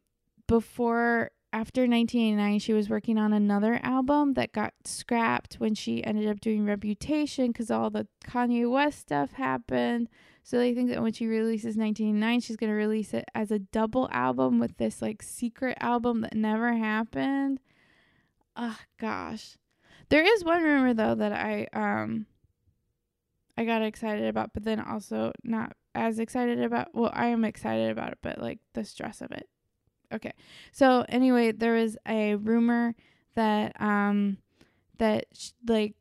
before 0.46 1.30
after 1.52 1.82
1989, 1.82 2.58
she 2.58 2.72
was 2.72 2.90
working 2.90 3.16
on 3.16 3.32
another 3.32 3.78
album 3.82 4.34
that 4.34 4.52
got 4.52 4.74
scrapped 4.84 5.54
when 5.54 5.74
she 5.74 6.04
ended 6.04 6.28
up 6.28 6.40
doing 6.40 6.66
Reputation 6.66 7.48
because 7.48 7.70
all 7.70 7.90
the 7.90 8.08
Kanye 8.26 8.68
West 8.68 8.98
stuff 8.98 9.32
happened. 9.32 10.08
So 10.42 10.58
they 10.58 10.74
think 10.74 10.90
that 10.90 11.00
when 11.00 11.12
she 11.12 11.26
releases 11.26 11.76
1989, 11.76 12.40
she's 12.40 12.56
going 12.56 12.70
to 12.70 12.76
release 12.76 13.14
it 13.14 13.24
as 13.34 13.50
a 13.50 13.60
double 13.60 14.08
album 14.10 14.58
with 14.58 14.76
this 14.78 15.00
like 15.00 15.22
secret 15.22 15.78
album 15.80 16.22
that 16.22 16.34
never 16.34 16.74
happened. 16.74 17.60
Oh 18.56 18.78
gosh. 18.99 19.56
There 20.08 20.23
is 20.23 20.44
one 20.44 20.62
rumor 20.62 20.94
though 20.94 21.14
that 21.14 21.32
I 21.32 21.68
um 21.73 22.26
I 23.56 23.64
got 23.64 23.82
excited 23.82 24.26
about, 24.26 24.52
but 24.52 24.64
then 24.64 24.80
also 24.80 25.32
not 25.42 25.76
as 25.94 26.18
excited 26.18 26.61
about. 26.61 26.88
Well, 26.94 27.11
I 27.14 27.26
am 27.26 27.44
excited 27.44 27.90
about 27.90 28.12
it, 28.12 28.18
but 28.23 28.40
like 28.40 28.58
the 28.73 28.84
stress 28.84 29.20
of 29.20 29.30
it. 29.30 29.49
Okay. 30.12 30.32
So 30.73 31.04
anyway, 31.08 31.52
there 31.52 31.75
was 31.75 31.96
a 32.06 32.34
rumor 32.37 32.94
that 33.34 33.80
um 33.80 34.38
that 34.99 35.26
sh- 35.32 35.50
like 35.66 35.94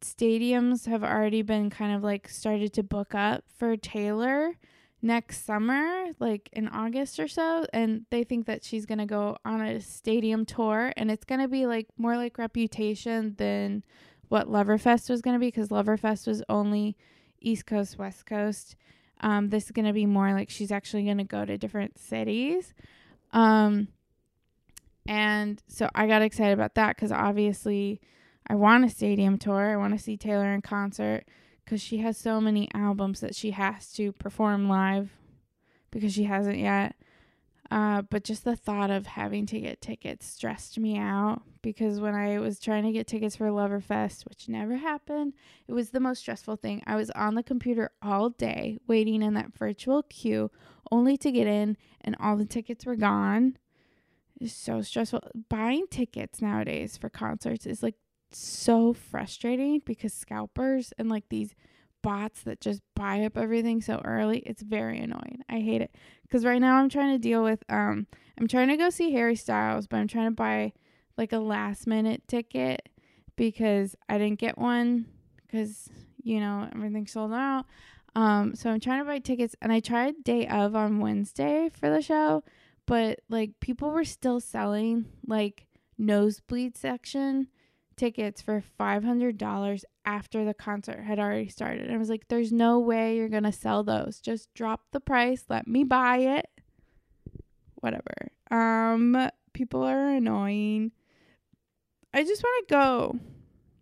stadiums 0.00 0.86
have 0.86 1.04
already 1.04 1.42
been 1.42 1.70
kind 1.70 1.94
of 1.94 2.02
like 2.02 2.28
started 2.28 2.72
to 2.74 2.82
book 2.82 3.14
up 3.14 3.44
for 3.56 3.76
Taylor 3.76 4.56
next 5.02 5.44
summer, 5.44 6.06
like 6.18 6.48
in 6.52 6.68
August 6.68 7.18
or 7.18 7.28
so, 7.28 7.64
and 7.72 8.04
they 8.10 8.24
think 8.24 8.46
that 8.46 8.64
she's 8.64 8.86
going 8.86 8.98
to 8.98 9.06
go 9.06 9.36
on 9.44 9.60
a 9.60 9.80
stadium 9.80 10.44
tour 10.44 10.92
and 10.96 11.10
it's 11.10 11.24
going 11.24 11.40
to 11.40 11.48
be 11.48 11.66
like 11.66 11.88
more 11.96 12.16
like 12.16 12.38
Reputation 12.38 13.34
than 13.38 13.82
what 14.28 14.48
Loverfest 14.48 15.10
was 15.10 15.22
going 15.22 15.34
to 15.34 15.40
be 15.40 15.48
because 15.48 15.68
Loverfest 15.68 16.26
was 16.26 16.42
only 16.48 16.96
East 17.40 17.66
Coast, 17.66 17.98
West 17.98 18.26
Coast. 18.26 18.76
Um, 19.20 19.48
this 19.48 19.64
is 19.64 19.70
going 19.72 19.86
to 19.86 19.92
be 19.92 20.06
more 20.06 20.32
like 20.32 20.50
she's 20.50 20.72
actually 20.72 21.04
going 21.04 21.18
to 21.18 21.24
go 21.24 21.44
to 21.44 21.58
different 21.58 21.98
cities. 21.98 22.74
Um, 23.32 23.88
and 25.06 25.62
so 25.66 25.88
I 25.94 26.06
got 26.06 26.22
excited 26.22 26.52
about 26.52 26.74
that 26.74 26.96
because 26.96 27.12
obviously 27.12 28.00
I 28.46 28.54
want 28.54 28.84
a 28.84 28.88
stadium 28.88 29.38
tour. 29.38 29.72
I 29.72 29.76
want 29.76 29.96
to 29.96 29.98
see 29.98 30.16
Taylor 30.16 30.52
in 30.52 30.62
concert 30.62 31.24
because 31.70 31.80
she 31.80 31.98
has 31.98 32.16
so 32.16 32.40
many 32.40 32.68
albums 32.74 33.20
that 33.20 33.32
she 33.32 33.52
has 33.52 33.92
to 33.92 34.10
perform 34.10 34.68
live 34.68 35.12
because 35.92 36.12
she 36.12 36.24
hasn't 36.24 36.58
yet. 36.58 36.96
Uh, 37.70 38.02
but 38.02 38.24
just 38.24 38.42
the 38.42 38.56
thought 38.56 38.90
of 38.90 39.06
having 39.06 39.46
to 39.46 39.60
get 39.60 39.80
tickets 39.80 40.26
stressed 40.26 40.80
me 40.80 40.98
out 40.98 41.42
because 41.62 42.00
when 42.00 42.12
I 42.12 42.40
was 42.40 42.58
trying 42.58 42.82
to 42.82 42.90
get 42.90 43.06
tickets 43.06 43.36
for 43.36 43.46
Loverfest, 43.50 44.28
which 44.28 44.48
never 44.48 44.78
happened, 44.78 45.34
it 45.68 45.72
was 45.72 45.90
the 45.90 46.00
most 46.00 46.18
stressful 46.18 46.56
thing. 46.56 46.82
I 46.88 46.96
was 46.96 47.12
on 47.12 47.36
the 47.36 47.42
computer 47.44 47.92
all 48.02 48.30
day 48.30 48.78
waiting 48.88 49.22
in 49.22 49.34
that 49.34 49.56
virtual 49.56 50.02
queue 50.02 50.50
only 50.90 51.16
to 51.18 51.30
get 51.30 51.46
in, 51.46 51.76
and 52.00 52.16
all 52.18 52.36
the 52.36 52.46
tickets 52.46 52.84
were 52.84 52.96
gone. 52.96 53.56
It's 54.40 54.52
so 54.52 54.82
stressful. 54.82 55.22
Buying 55.48 55.86
tickets 55.88 56.42
nowadays 56.42 56.96
for 56.96 57.08
concerts 57.08 57.64
is 57.64 57.80
like 57.80 57.94
so 58.38 58.92
frustrating 58.92 59.82
because 59.84 60.12
scalpers 60.12 60.92
and 60.98 61.08
like 61.08 61.28
these 61.28 61.54
bots 62.02 62.42
that 62.42 62.60
just 62.60 62.80
buy 62.94 63.24
up 63.24 63.36
everything 63.36 63.82
so 63.82 64.00
early, 64.04 64.38
it's 64.40 64.62
very 64.62 64.98
annoying. 64.98 65.42
I 65.48 65.60
hate 65.60 65.82
it. 65.82 65.94
Cuz 66.30 66.44
right 66.44 66.60
now 66.60 66.76
I'm 66.76 66.88
trying 66.88 67.12
to 67.12 67.18
deal 67.18 67.42
with 67.42 67.62
um 67.68 68.06
I'm 68.38 68.48
trying 68.48 68.68
to 68.68 68.76
go 68.76 68.90
see 68.90 69.12
Harry 69.12 69.36
Styles, 69.36 69.86
but 69.86 69.98
I'm 69.98 70.08
trying 70.08 70.28
to 70.28 70.34
buy 70.34 70.72
like 71.16 71.32
a 71.32 71.38
last 71.38 71.86
minute 71.86 72.22
ticket 72.26 72.88
because 73.36 73.96
I 74.08 74.18
didn't 74.18 74.38
get 74.38 74.58
one 74.58 75.06
cuz 75.48 75.88
you 76.22 76.40
know, 76.40 76.68
everything's 76.74 77.12
sold 77.12 77.32
out. 77.32 77.66
Um 78.14 78.54
so 78.54 78.70
I'm 78.70 78.80
trying 78.80 79.00
to 79.00 79.04
buy 79.04 79.18
tickets 79.18 79.54
and 79.60 79.72
I 79.72 79.80
tried 79.80 80.24
day 80.24 80.46
of 80.46 80.74
on 80.74 81.00
Wednesday 81.00 81.68
for 81.68 81.90
the 81.90 82.02
show, 82.02 82.44
but 82.86 83.20
like 83.28 83.60
people 83.60 83.90
were 83.90 84.04
still 84.04 84.40
selling 84.40 85.06
like 85.26 85.66
nosebleed 85.98 86.76
section 86.76 87.48
tickets 88.00 88.40
for 88.40 88.64
$500 88.80 89.84
after 90.06 90.44
the 90.44 90.54
concert 90.54 91.00
had 91.02 91.18
already 91.18 91.48
started. 91.48 91.84
And 91.84 91.94
I 91.94 91.98
was 91.98 92.08
like, 92.08 92.28
there's 92.28 92.50
no 92.50 92.78
way 92.78 93.16
you're 93.16 93.28
going 93.28 93.42
to 93.42 93.52
sell 93.52 93.84
those. 93.84 94.20
Just 94.20 94.52
drop 94.54 94.80
the 94.90 95.00
price, 95.00 95.44
let 95.50 95.66
me 95.66 95.84
buy 95.84 96.16
it. 96.18 96.46
Whatever. 97.76 98.32
Um 98.50 99.30
people 99.52 99.82
are 99.82 100.08
annoying. 100.08 100.92
I 102.12 102.24
just 102.24 102.42
want 102.42 102.68
to 102.68 102.74
go. 102.74 103.18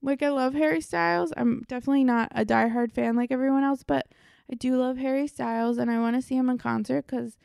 Like 0.02 0.22
I 0.22 0.28
love 0.30 0.54
Harry 0.54 0.80
Styles. 0.80 1.32
I'm 1.36 1.64
definitely 1.68 2.04
not 2.04 2.30
a 2.34 2.44
diehard 2.44 2.92
fan 2.92 3.16
like 3.16 3.32
everyone 3.32 3.64
else, 3.64 3.82
but 3.84 4.06
I 4.50 4.54
do 4.56 4.76
love 4.76 4.98
Harry 4.98 5.26
Styles 5.26 5.78
and 5.78 5.90
I 5.90 5.98
want 5.98 6.16
to 6.16 6.22
see 6.22 6.36
him 6.36 6.50
in 6.50 6.58
concert 6.58 7.06
cuz 7.06 7.38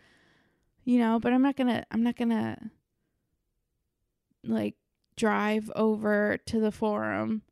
you 0.83 0.99
know, 0.99 1.19
but 1.19 1.33
I'm 1.33 1.41
not 1.41 1.55
going 1.55 1.67
to 1.67 1.85
I'm 1.91 2.03
not 2.03 2.17
going 2.17 2.29
to 2.29 2.57
like 4.43 4.75
drive 5.15 5.71
over 5.75 6.37
to 6.45 6.59
the 6.59 6.71
forum 6.71 7.43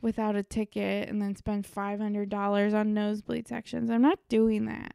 without 0.00 0.36
a 0.36 0.42
ticket 0.42 1.08
and 1.08 1.20
then 1.20 1.36
spend 1.36 1.66
$500 1.66 2.74
on 2.74 2.94
nosebleed 2.94 3.48
sections. 3.48 3.90
I'm 3.90 4.02
not 4.02 4.18
doing 4.28 4.66
that. 4.66 4.94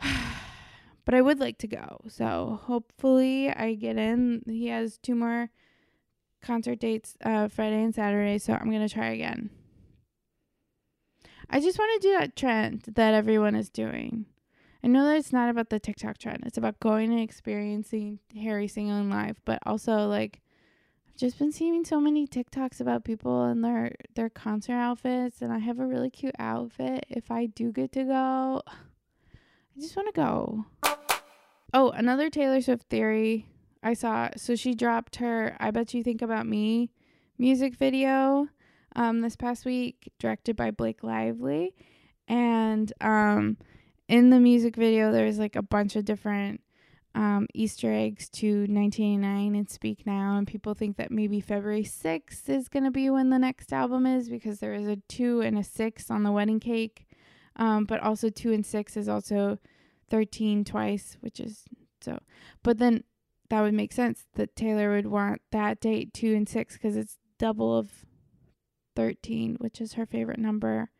but 1.04 1.14
I 1.14 1.20
would 1.20 1.38
like 1.38 1.58
to 1.58 1.68
go. 1.68 2.00
So 2.08 2.60
hopefully 2.64 3.50
I 3.50 3.74
get 3.74 3.96
in. 3.96 4.42
He 4.46 4.68
has 4.68 4.98
two 4.98 5.14
more 5.14 5.50
concert 6.42 6.80
dates 6.80 7.16
uh, 7.24 7.48
Friday 7.48 7.82
and 7.82 7.94
Saturday, 7.94 8.38
so 8.38 8.54
I'm 8.54 8.70
going 8.70 8.86
to 8.86 8.92
try 8.92 9.08
again. 9.08 9.50
I 11.48 11.60
just 11.60 11.78
want 11.78 12.00
to 12.00 12.08
do 12.08 12.16
that 12.18 12.36
trend 12.36 12.84
that 12.94 13.14
everyone 13.14 13.54
is 13.56 13.68
doing. 13.68 14.26
I 14.82 14.86
know 14.86 15.04
that 15.04 15.16
it's 15.16 15.32
not 15.32 15.50
about 15.50 15.68
the 15.68 15.80
TikTok 15.80 16.18
trend. 16.18 16.44
It's 16.46 16.56
about 16.56 16.80
going 16.80 17.10
and 17.12 17.20
experiencing 17.20 18.20
Harry 18.40 18.68
singing 18.68 19.10
live, 19.10 19.40
but 19.44 19.58
also 19.66 20.06
like 20.06 20.40
just 21.20 21.38
been 21.38 21.52
seeing 21.52 21.84
so 21.84 22.00
many 22.00 22.26
TikToks 22.26 22.80
about 22.80 23.04
people 23.04 23.44
and 23.44 23.62
their 23.62 23.94
their 24.14 24.30
concert 24.30 24.72
outfits 24.72 25.42
and 25.42 25.52
I 25.52 25.58
have 25.58 25.78
a 25.78 25.86
really 25.86 26.08
cute 26.08 26.34
outfit 26.38 27.04
if 27.10 27.30
I 27.30 27.44
do 27.44 27.72
get 27.72 27.92
to 27.92 28.04
go. 28.04 28.62
I 28.66 29.80
just 29.80 29.94
want 29.94 30.08
to 30.08 30.18
go. 30.18 30.64
Oh, 31.74 31.90
another 31.90 32.30
Taylor 32.30 32.62
Swift 32.62 32.84
theory 32.88 33.46
I 33.82 33.92
saw. 33.92 34.30
So 34.36 34.56
she 34.56 34.74
dropped 34.74 35.16
her 35.16 35.58
I 35.60 35.70
Bet 35.70 35.92
You 35.92 36.02
Think 36.02 36.22
About 36.22 36.46
Me 36.46 36.90
music 37.36 37.76
video 37.76 38.48
um 38.96 39.20
this 39.20 39.36
past 39.36 39.66
week 39.66 40.10
directed 40.18 40.56
by 40.56 40.70
Blake 40.70 41.02
Lively 41.02 41.74
and 42.28 42.94
um 43.02 43.58
in 44.08 44.30
the 44.30 44.40
music 44.40 44.74
video 44.74 45.12
there's 45.12 45.38
like 45.38 45.54
a 45.54 45.62
bunch 45.62 45.96
of 45.96 46.06
different 46.06 46.62
um, 47.14 47.46
Easter 47.54 47.92
eggs 47.92 48.28
to 48.30 48.60
1989 48.60 49.54
and 49.54 49.68
Speak 49.68 50.06
Now, 50.06 50.36
and 50.36 50.46
people 50.46 50.74
think 50.74 50.96
that 50.96 51.10
maybe 51.10 51.40
February 51.40 51.82
6th 51.82 52.48
is 52.48 52.68
going 52.68 52.84
to 52.84 52.90
be 52.90 53.10
when 53.10 53.30
the 53.30 53.38
next 53.38 53.72
album 53.72 54.06
is 54.06 54.28
because 54.28 54.60
there 54.60 54.74
is 54.74 54.86
a 54.86 54.96
2 55.08 55.40
and 55.40 55.58
a 55.58 55.64
6 55.64 56.10
on 56.10 56.22
the 56.22 56.32
wedding 56.32 56.60
cake. 56.60 57.06
Um, 57.56 57.84
but 57.84 58.00
also 58.00 58.30
2 58.30 58.52
and 58.52 58.64
6 58.64 58.96
is 58.96 59.08
also 59.08 59.58
13 60.08 60.64
twice, 60.64 61.16
which 61.20 61.40
is 61.40 61.64
so. 62.00 62.20
But 62.62 62.78
then 62.78 63.04
that 63.48 63.60
would 63.60 63.74
make 63.74 63.92
sense 63.92 64.26
that 64.34 64.54
Taylor 64.54 64.92
would 64.92 65.06
want 65.06 65.42
that 65.50 65.80
date 65.80 66.14
2 66.14 66.34
and 66.34 66.48
6 66.48 66.74
because 66.74 66.96
it's 66.96 67.18
double 67.38 67.76
of 67.76 68.06
13, 68.96 69.56
which 69.58 69.80
is 69.80 69.94
her 69.94 70.06
favorite 70.06 70.38
number. 70.38 70.90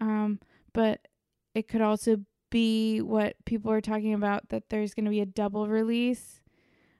Um, 0.00 0.38
but 0.72 1.08
it 1.54 1.68
could 1.68 1.80
also 1.80 2.18
be 2.50 3.00
what 3.00 3.34
people 3.44 3.70
are 3.70 3.80
talking 3.80 4.14
about 4.14 4.48
that 4.48 4.68
there's 4.68 4.94
going 4.94 5.04
to 5.04 5.10
be 5.10 5.20
a 5.20 5.26
double 5.26 5.68
release 5.68 6.40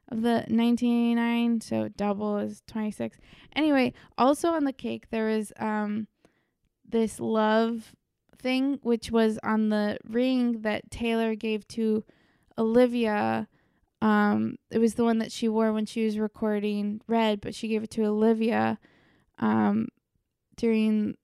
of 0.09 0.23
the 0.23 0.45
1989 0.49 1.61
so 1.61 1.89
double 1.89 2.39
is 2.39 2.63
26 2.67 3.19
anyway 3.55 3.93
also 4.19 4.51
on 4.51 4.65
the 4.65 4.73
cake 4.73 5.11
there 5.11 5.27
was 5.27 5.53
um 5.59 6.09
this 6.89 7.21
love 7.21 7.95
thing 8.41 8.79
which 8.83 9.11
was 9.11 9.39
on 9.43 9.69
the 9.69 9.99
ring 10.05 10.63
that 10.63 10.91
Taylor 10.91 11.35
gave 11.35 11.67
to 11.69 12.05
Olivia. 12.59 13.49
Um 14.03 14.57
it 14.71 14.79
was 14.79 14.95
the 14.95 15.05
one 15.05 15.19
that 15.19 15.33
she 15.33 15.49
wore 15.49 15.73
when 15.73 15.87
she 15.87 16.05
was 16.05 16.19
recording 16.19 17.01
Red 17.07 17.41
but 17.41 17.55
she 17.55 17.69
gave 17.69 17.83
it 17.85 17.91
to 17.91 18.05
Olivia 18.05 18.79
um 19.39 19.89
during 20.57 21.17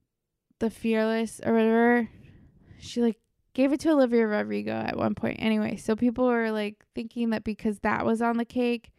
the 0.58 0.70
Fearless 0.70 1.40
or 1.44 1.52
whatever. 1.52 2.08
She 2.78 3.02
like 3.02 3.18
gave 3.56 3.72
it 3.72 3.80
to 3.80 3.90
Olivia 3.90 4.26
Rodrigo 4.26 4.72
at 4.72 4.98
one 4.98 5.14
point. 5.14 5.38
Anyway, 5.40 5.76
so 5.76 5.96
people 5.96 6.26
were 6.26 6.50
like 6.50 6.84
thinking 6.94 7.30
that 7.30 7.42
because 7.42 7.78
that 7.78 8.04
was 8.04 8.20
on 8.20 8.36
the 8.36 8.44
cake, 8.44 8.90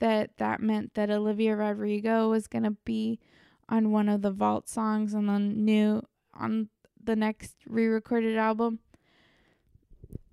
that 0.00 0.30
that 0.38 0.62
meant 0.62 0.94
that 0.94 1.10
Olivia 1.10 1.54
Rodrigo 1.54 2.30
was 2.30 2.46
gonna 2.46 2.70
be 2.86 3.20
on 3.68 3.92
one 3.92 4.08
of 4.08 4.22
the 4.22 4.30
Vault 4.30 4.66
songs 4.66 5.14
on 5.14 5.26
the 5.26 5.38
new 5.38 6.00
on 6.32 6.70
the 7.04 7.16
next 7.16 7.56
re-recorded 7.66 8.38
album. 8.38 8.78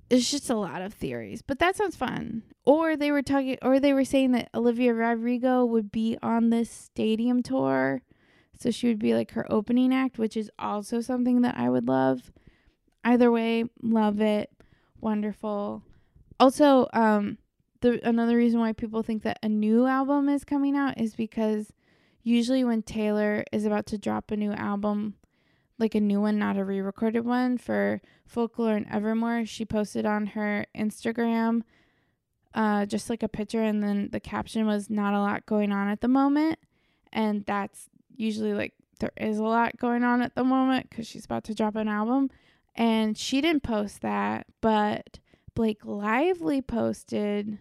It's 0.10 0.32
just 0.32 0.50
a 0.50 0.56
lot 0.56 0.82
of 0.82 0.94
theories, 0.94 1.42
but 1.42 1.60
that 1.60 1.76
sounds 1.76 1.98
fun. 1.98 2.44
Or 2.64 2.96
they 2.96 3.12
were 3.12 3.24
talking, 3.24 3.58
or 3.62 3.82
they 3.82 3.92
were 3.92 4.06
saying 4.06 4.32
that 4.32 4.50
Olivia 4.56 4.94
Rodrigo 4.94 5.66
would 5.66 5.92
be 5.92 6.18
on 6.24 6.50
this 6.50 6.70
stadium 6.70 7.44
tour, 7.44 8.04
so 8.58 8.72
she 8.72 8.88
would 8.88 9.00
be 9.00 9.14
like 9.14 9.32
her 9.32 9.52
opening 9.52 9.94
act, 9.94 10.18
which 10.18 10.38
is 10.38 10.50
also 10.58 11.02
something 11.02 11.42
that 11.42 11.58
I 11.58 11.70
would 11.70 11.90
love 11.90 12.32
either 13.06 13.32
way, 13.32 13.64
love 13.82 14.20
it. 14.20 14.52
Wonderful. 15.00 15.84
Also, 16.40 16.88
um, 16.94 17.38
the 17.82 18.06
another 18.06 18.36
reason 18.36 18.60
why 18.60 18.74
people 18.74 19.04
think 19.04 19.24
that 19.24 19.40
a 19.42 19.48
new 19.48 19.86
album 19.86 20.28
is 20.28 20.44
coming 20.44 20.76
out 20.76 21.00
is 21.00 21.16
because 21.16 21.72
usually 22.24 22.64
when 22.64 22.82
Taylor 22.82 23.46
is 23.52 23.66
about 23.66 23.86
to 23.88 23.98
drop 23.98 24.32
a 24.32 24.38
new 24.38 24.52
album, 24.52 25.14
like 25.78 25.96
a 25.96 26.02
new 26.02 26.20
one, 26.20 26.40
not 26.40 26.58
a 26.58 26.66
re-recorded 26.66 27.26
one 27.26 27.58
for 27.58 28.02
Folklore 28.26 28.76
and 28.76 28.88
Evermore, 28.92 29.46
she 29.46 29.64
posted 29.64 30.06
on 30.06 30.28
her 30.28 30.66
Instagram 30.76 31.62
uh 32.56 32.86
just 32.86 33.10
like 33.10 33.22
a 33.22 33.28
picture 33.28 33.62
and 33.62 33.84
then 33.84 34.10
the 34.12 34.20
caption 34.20 34.66
was 34.66 34.90
not 34.90 35.14
a 35.14 35.20
lot 35.20 35.46
going 35.46 35.72
on 35.72 35.90
at 35.90 36.02
the 36.02 36.08
moment 36.08 36.58
and 37.12 37.46
that's 37.46 37.90
usually 38.16 38.54
like 38.54 38.74
there 39.00 39.12
is 39.18 39.38
a 39.38 39.44
lot 39.44 39.78
going 39.78 40.04
on 40.04 40.22
at 40.22 40.34
the 40.36 40.44
moment 40.44 40.90
cuz 40.90 41.06
she's 41.06 41.26
about 41.26 41.44
to 41.44 41.54
drop 41.54 41.76
an 41.76 41.90
album 41.90 42.30
and 42.76 43.18
she 43.18 43.42
didn't 43.42 43.64
post 43.64 44.02
that, 44.02 44.48
but 44.62 45.20
Blake 45.54 45.86
Lively 45.86 46.62
posted 46.62 47.58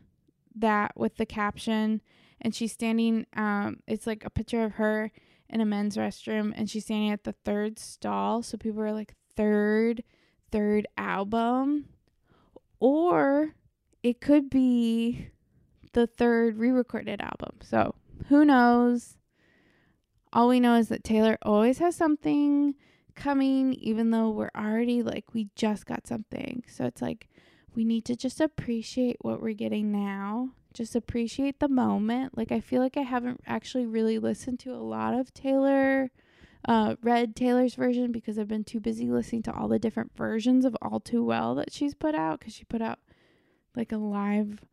that 0.57 0.93
with 0.97 1.17
the 1.17 1.27
caption 1.27 2.01
and 2.41 2.55
she's 2.55 2.73
standing 2.73 3.27
um 3.35 3.79
it's 3.89 4.07
like 4.07 4.25
a 4.25 4.31
picture 4.31 4.63
of 4.63 4.73
her 4.73 5.11
in 5.49 5.61
a 5.61 5.65
men's 5.65 5.97
restroom 5.97 6.53
and 6.57 6.71
she's 6.71 6.85
standing 6.85 7.11
at 7.11 7.25
the 7.25 7.35
third 7.45 7.79
stall. 7.79 8.43
So 8.43 8.57
people 8.57 8.83
are 8.83 8.93
like 8.93 9.15
third 9.37 10.03
third 10.51 10.87
album? 10.97 11.87
Or 12.81 13.55
it 14.03 14.21
could 14.21 14.51
be 14.51 15.31
the 15.93 16.07
third 16.07 16.59
re-recorded 16.59 17.21
album. 17.21 17.59
So 17.63 17.95
who 18.29 18.45
knows? 18.45 19.17
All 20.33 20.49
we 20.49 20.61
know 20.61 20.75
is 20.77 20.89
that 20.89 21.05
taylor 21.05 21.39
always 21.43 21.79
has 21.79 21.97
something 21.97 22.75
coming 23.15 23.73
even 23.75 24.11
though 24.11 24.31
we're 24.31 24.51
already 24.57 25.03
like 25.03 25.25
we 25.33 25.49
just 25.55 25.87
got 25.87 26.07
something 26.07 26.63
so 26.67 26.85
it's 26.85 27.03
like 27.03 27.29
we 27.75 27.85
need 27.85 28.05
to 28.05 28.17
just 28.17 28.41
appreciate 28.41 29.17
what 29.21 29.43
we're 29.43 29.55
getting 29.55 29.91
now. 29.91 30.51
Just 30.73 30.95
appreciate 30.95 31.61
the 31.61 31.69
moment. 31.69 32.37
Like 32.37 32.53
I 32.53 32.61
feel 32.61 32.81
like 32.81 32.97
I 32.97 33.03
haven't 33.03 33.41
actually 33.47 33.87
really 33.87 34.19
listened 34.19 34.61
to 34.61 34.73
a 34.73 34.77
lot 34.77 35.15
of 35.15 35.33
Taylor 35.35 36.11
uh 36.67 36.97
Red 37.03 37.37
Taylor's 37.37 37.75
version 37.75 38.11
because 38.11 38.39
I've 38.39 38.49
been 38.49 38.65
too 38.65 38.81
busy 38.81 39.11
listening 39.11 39.43
to 39.45 39.53
all 39.53 39.69
the 39.69 39.79
different 39.79 40.17
versions 40.17 40.65
of 40.65 40.77
All 40.81 40.99
Too 40.99 41.23
Well 41.23 41.55
that 41.57 41.73
she's 41.73 41.95
put 41.95 42.15
out 42.15 42.41
cuz 42.41 42.55
she 42.55 42.65
put 42.65 42.81
out 42.81 42.99
like 43.77 43.93
a 43.93 43.99
live 43.99 44.65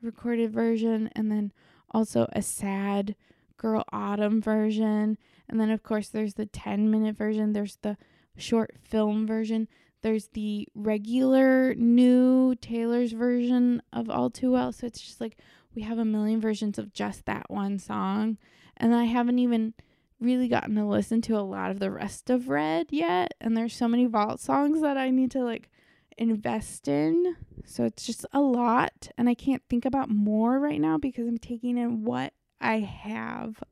recorded 0.00 0.52
version 0.52 1.10
and 1.14 1.30
then 1.30 1.52
also 1.90 2.28
a 2.32 2.40
sad 2.42 3.14
girl 3.56 3.84
autumn 3.92 4.40
version 4.40 5.18
and 5.48 5.60
then 5.60 5.70
of 5.70 5.82
course 5.82 6.08
there's 6.08 6.34
the 6.34 6.46
10 6.46 6.90
minute 6.90 7.16
version 7.16 7.52
there's 7.52 7.76
the 7.82 7.96
short 8.36 8.76
film 8.82 9.26
version 9.26 9.68
there's 10.02 10.28
the 10.28 10.68
regular 10.74 11.74
new 11.74 12.54
Taylor's 12.56 13.12
version 13.12 13.82
of 13.92 14.08
All 14.08 14.30
Too 14.30 14.52
Well. 14.52 14.72
So 14.72 14.86
it's 14.86 15.00
just 15.00 15.20
like 15.20 15.36
we 15.74 15.82
have 15.82 15.98
a 15.98 16.04
million 16.04 16.40
versions 16.40 16.78
of 16.78 16.92
just 16.92 17.26
that 17.26 17.50
one 17.50 17.78
song. 17.78 18.38
And 18.76 18.94
I 18.94 19.04
haven't 19.04 19.38
even 19.40 19.74
really 20.20 20.48
gotten 20.48 20.74
to 20.76 20.84
listen 20.84 21.20
to 21.22 21.36
a 21.36 21.40
lot 21.42 21.70
of 21.70 21.80
the 21.80 21.90
rest 21.90 22.30
of 22.30 22.48
Red 22.48 22.86
yet. 22.90 23.34
And 23.40 23.56
there's 23.56 23.74
so 23.74 23.88
many 23.88 24.06
vault 24.06 24.40
songs 24.40 24.80
that 24.82 24.96
I 24.96 25.10
need 25.10 25.32
to 25.32 25.42
like 25.42 25.68
invest 26.16 26.86
in. 26.86 27.36
So 27.64 27.84
it's 27.84 28.06
just 28.06 28.24
a 28.32 28.40
lot. 28.40 29.08
And 29.18 29.28
I 29.28 29.34
can't 29.34 29.62
think 29.68 29.84
about 29.84 30.10
more 30.10 30.60
right 30.60 30.80
now 30.80 30.98
because 30.98 31.26
I'm 31.26 31.38
taking 31.38 31.76
in 31.76 32.04
what 32.04 32.32
I 32.60 32.78
have. 32.78 33.62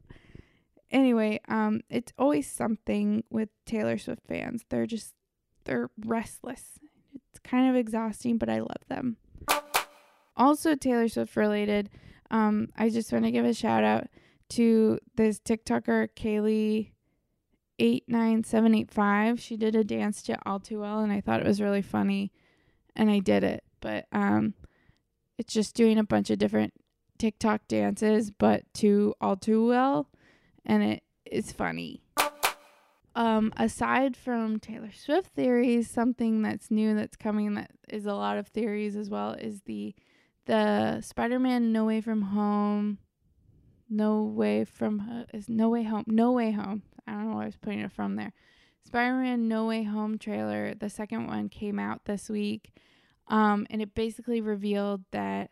Anyway, 0.97 1.39
um, 1.47 1.83
it's 1.91 2.15
always 2.17 2.51
something 2.51 3.23
with 3.29 3.51
Taylor 3.67 3.99
Swift 3.99 4.23
fans. 4.27 4.65
They're 4.71 4.87
just 4.87 5.13
they're 5.65 5.91
restless. 6.07 6.79
It's 7.15 7.39
kind 7.41 7.69
of 7.69 7.77
exhausting, 7.77 8.39
but 8.39 8.49
I 8.49 8.61
love 8.61 8.89
them. 8.89 9.19
Also, 10.39 10.75
Taylor 10.75 11.07
Swift 11.09 11.37
related, 11.37 11.91
um, 12.31 12.71
I 12.79 12.89
just 12.89 13.13
want 13.13 13.27
to 13.27 13.31
give 13.31 13.45
a 13.45 13.53
shout 13.53 13.85
out 13.85 14.07
to 14.51 14.99
this 15.17 15.39
TikToker, 15.39 16.09
Kaylee. 16.17 16.93
89785 17.79 19.39
she 19.39 19.55
did 19.55 19.77
a 19.77 19.85
dance 19.85 20.23
to 20.23 20.39
all 20.47 20.59
too 20.59 20.81
well 20.81 21.01
and 21.01 21.13
i 21.13 21.21
thought 21.21 21.41
it 21.41 21.47
was 21.47 21.61
really 21.61 21.83
funny 21.83 22.33
and 22.95 23.11
i 23.11 23.19
did 23.19 23.45
it 23.45 23.63
but 23.83 24.07
um 24.13 24.55
it's 25.37 25.53
just 25.53 25.77
doing 25.77 25.99
a 25.99 26.03
bunch 26.03 26.31
of 26.31 26.39
different 26.39 26.73
tiktok 27.19 27.69
dances 27.69 28.31
but 28.31 28.63
to 28.73 29.13
all 29.21 29.37
too 29.37 29.67
well 29.67 30.09
and 30.67 30.83
it 30.83 31.03
is 31.25 31.53
funny 31.53 32.03
um, 33.17 33.51
aside 33.57 34.15
from 34.15 34.61
Taylor 34.61 34.93
Swift 34.93 35.31
theories, 35.35 35.89
something 35.89 36.43
that's 36.43 36.71
new 36.71 36.95
that's 36.95 37.17
coming 37.17 37.55
that 37.55 37.71
is 37.89 38.05
a 38.05 38.13
lot 38.13 38.37
of 38.37 38.49
theories 38.49 38.95
as 38.95 39.09
well 39.09 39.33
is 39.33 39.63
the 39.63 39.95
the 40.45 41.01
Spider-Man 41.01 41.73
No 41.73 41.87
Way 41.87 42.01
From 42.03 42.23
Home, 42.23 42.99
No 43.89 44.23
Way 44.23 44.65
From 44.65 45.01
uh, 45.01 45.37
is 45.37 45.49
No 45.49 45.71
Way 45.71 45.83
Home, 45.85 46.05
No 46.07 46.31
Way 46.33 46.53
Home. 46.53 46.83
I 47.07 47.13
don't 47.13 47.31
know 47.31 47.37
why 47.37 47.45
I 47.45 47.47
was 47.47 47.57
putting 47.57 47.81
it 47.81 47.91
from 47.91 48.17
there. 48.17 48.33
Spider-Man 48.85 49.49
No 49.49 49.65
Way 49.65 49.83
Home 49.85 50.19
trailer, 50.19 50.75
the 50.75 50.91
second 50.91 51.27
one 51.27 51.49
came 51.49 51.79
out 51.79 52.05
this 52.05 52.29
week, 52.29 52.71
um, 53.29 53.67
and 53.71 53.81
it 53.81 53.95
basically 53.95 54.43
revealed 54.43 55.03
that 55.13 55.51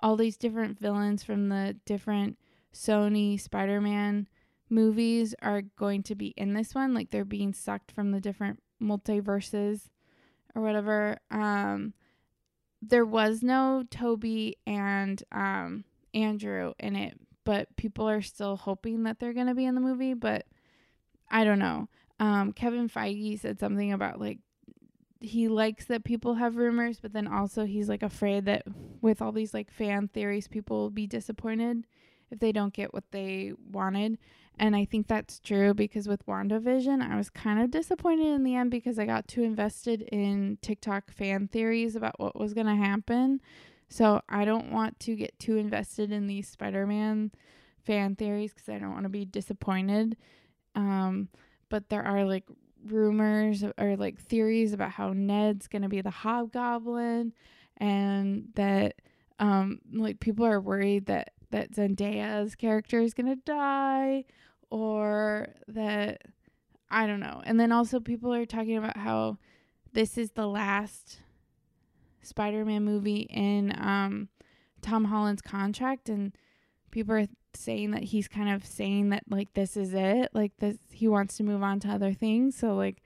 all 0.00 0.16
these 0.16 0.38
different 0.38 0.80
villains 0.80 1.22
from 1.22 1.50
the 1.50 1.76
different 1.84 2.38
Sony 2.72 3.38
Spider-Man 3.38 4.26
movies 4.74 5.34
are 5.40 5.62
going 5.78 6.02
to 6.02 6.16
be 6.16 6.34
in 6.36 6.52
this 6.52 6.74
one 6.74 6.94
like 6.94 7.10
they're 7.10 7.24
being 7.24 7.54
sucked 7.54 7.92
from 7.92 8.10
the 8.10 8.20
different 8.20 8.60
multiverses 8.82 9.88
or 10.54 10.62
whatever 10.62 11.16
um 11.30 11.94
there 12.82 13.04
was 13.04 13.42
no 13.42 13.84
Tobey 13.90 14.56
and 14.66 15.22
um 15.32 15.84
Andrew 16.12 16.74
in 16.78 16.96
it 16.96 17.18
but 17.44 17.74
people 17.76 18.08
are 18.08 18.22
still 18.22 18.56
hoping 18.56 19.04
that 19.04 19.18
they're 19.18 19.32
going 19.32 19.46
to 19.46 19.54
be 19.54 19.64
in 19.64 19.74
the 19.74 19.80
movie 19.80 20.14
but 20.14 20.44
I 21.30 21.44
don't 21.44 21.58
know. 21.58 21.88
Um 22.20 22.52
Kevin 22.52 22.88
Feige 22.88 23.40
said 23.40 23.58
something 23.58 23.92
about 23.92 24.20
like 24.20 24.38
he 25.20 25.48
likes 25.48 25.86
that 25.86 26.04
people 26.04 26.34
have 26.34 26.56
rumors 26.56 26.98
but 27.00 27.12
then 27.12 27.26
also 27.26 27.64
he's 27.64 27.88
like 27.88 28.02
afraid 28.02 28.44
that 28.44 28.64
with 29.00 29.22
all 29.22 29.32
these 29.32 29.54
like 29.54 29.70
fan 29.70 30.08
theories 30.08 30.48
people 30.48 30.78
will 30.78 30.90
be 30.90 31.06
disappointed 31.06 31.86
if 32.30 32.38
they 32.40 32.52
don't 32.52 32.74
get 32.74 32.92
what 32.92 33.04
they 33.10 33.52
wanted 33.70 34.18
and 34.58 34.76
I 34.76 34.84
think 34.84 35.08
that's 35.08 35.40
true 35.40 35.74
because 35.74 36.06
with 36.06 36.26
WandaVision, 36.26 37.02
I 37.02 37.16
was 37.16 37.28
kind 37.28 37.60
of 37.60 37.70
disappointed 37.70 38.26
in 38.26 38.44
the 38.44 38.54
end 38.54 38.70
because 38.70 38.98
I 38.98 39.06
got 39.06 39.26
too 39.26 39.42
invested 39.42 40.02
in 40.02 40.58
TikTok 40.62 41.10
fan 41.10 41.48
theories 41.48 41.96
about 41.96 42.20
what 42.20 42.38
was 42.38 42.54
going 42.54 42.66
to 42.66 42.76
happen. 42.76 43.40
So 43.88 44.20
I 44.28 44.44
don't 44.44 44.70
want 44.70 45.00
to 45.00 45.16
get 45.16 45.38
too 45.38 45.56
invested 45.56 46.12
in 46.12 46.26
these 46.26 46.48
Spider 46.48 46.86
Man 46.86 47.32
fan 47.84 48.16
theories 48.16 48.52
because 48.54 48.68
I 48.68 48.78
don't 48.78 48.92
want 48.92 49.04
to 49.04 49.10
be 49.10 49.24
disappointed. 49.24 50.16
Um, 50.74 51.28
but 51.68 51.88
there 51.88 52.02
are 52.02 52.24
like 52.24 52.44
rumors 52.86 53.64
or 53.78 53.96
like 53.96 54.20
theories 54.20 54.72
about 54.72 54.90
how 54.90 55.12
Ned's 55.12 55.66
going 55.66 55.82
to 55.82 55.88
be 55.88 56.00
the 56.00 56.10
hobgoblin 56.10 57.32
and 57.78 58.48
that 58.54 58.94
um 59.40 59.80
like 59.92 60.20
people 60.20 60.46
are 60.46 60.60
worried 60.60 61.06
that 61.06 61.32
that 61.54 61.70
Zendaya's 61.70 62.56
character 62.56 63.00
is 63.00 63.14
going 63.14 63.28
to 63.28 63.36
die 63.36 64.24
or 64.70 65.50
that 65.68 66.22
I 66.90 67.06
don't 67.06 67.20
know. 67.20 67.42
And 67.44 67.60
then 67.60 67.70
also 67.70 68.00
people 68.00 68.34
are 68.34 68.44
talking 68.44 68.76
about 68.76 68.96
how 68.96 69.38
this 69.92 70.18
is 70.18 70.32
the 70.32 70.48
last 70.48 71.20
Spider-Man 72.22 72.84
movie 72.84 73.28
in 73.30 73.72
um 73.78 74.28
Tom 74.82 75.04
Holland's 75.04 75.42
contract 75.42 76.08
and 76.08 76.36
people 76.90 77.14
are 77.14 77.28
saying 77.54 77.92
that 77.92 78.02
he's 78.02 78.26
kind 78.26 78.48
of 78.48 78.66
saying 78.66 79.10
that 79.10 79.22
like 79.30 79.54
this 79.54 79.76
is 79.76 79.94
it, 79.94 80.30
like 80.34 80.56
this 80.58 80.76
he 80.90 81.06
wants 81.06 81.36
to 81.36 81.44
move 81.44 81.62
on 81.62 81.78
to 81.80 81.88
other 81.88 82.12
things. 82.12 82.56
So 82.56 82.74
like 82.74 83.00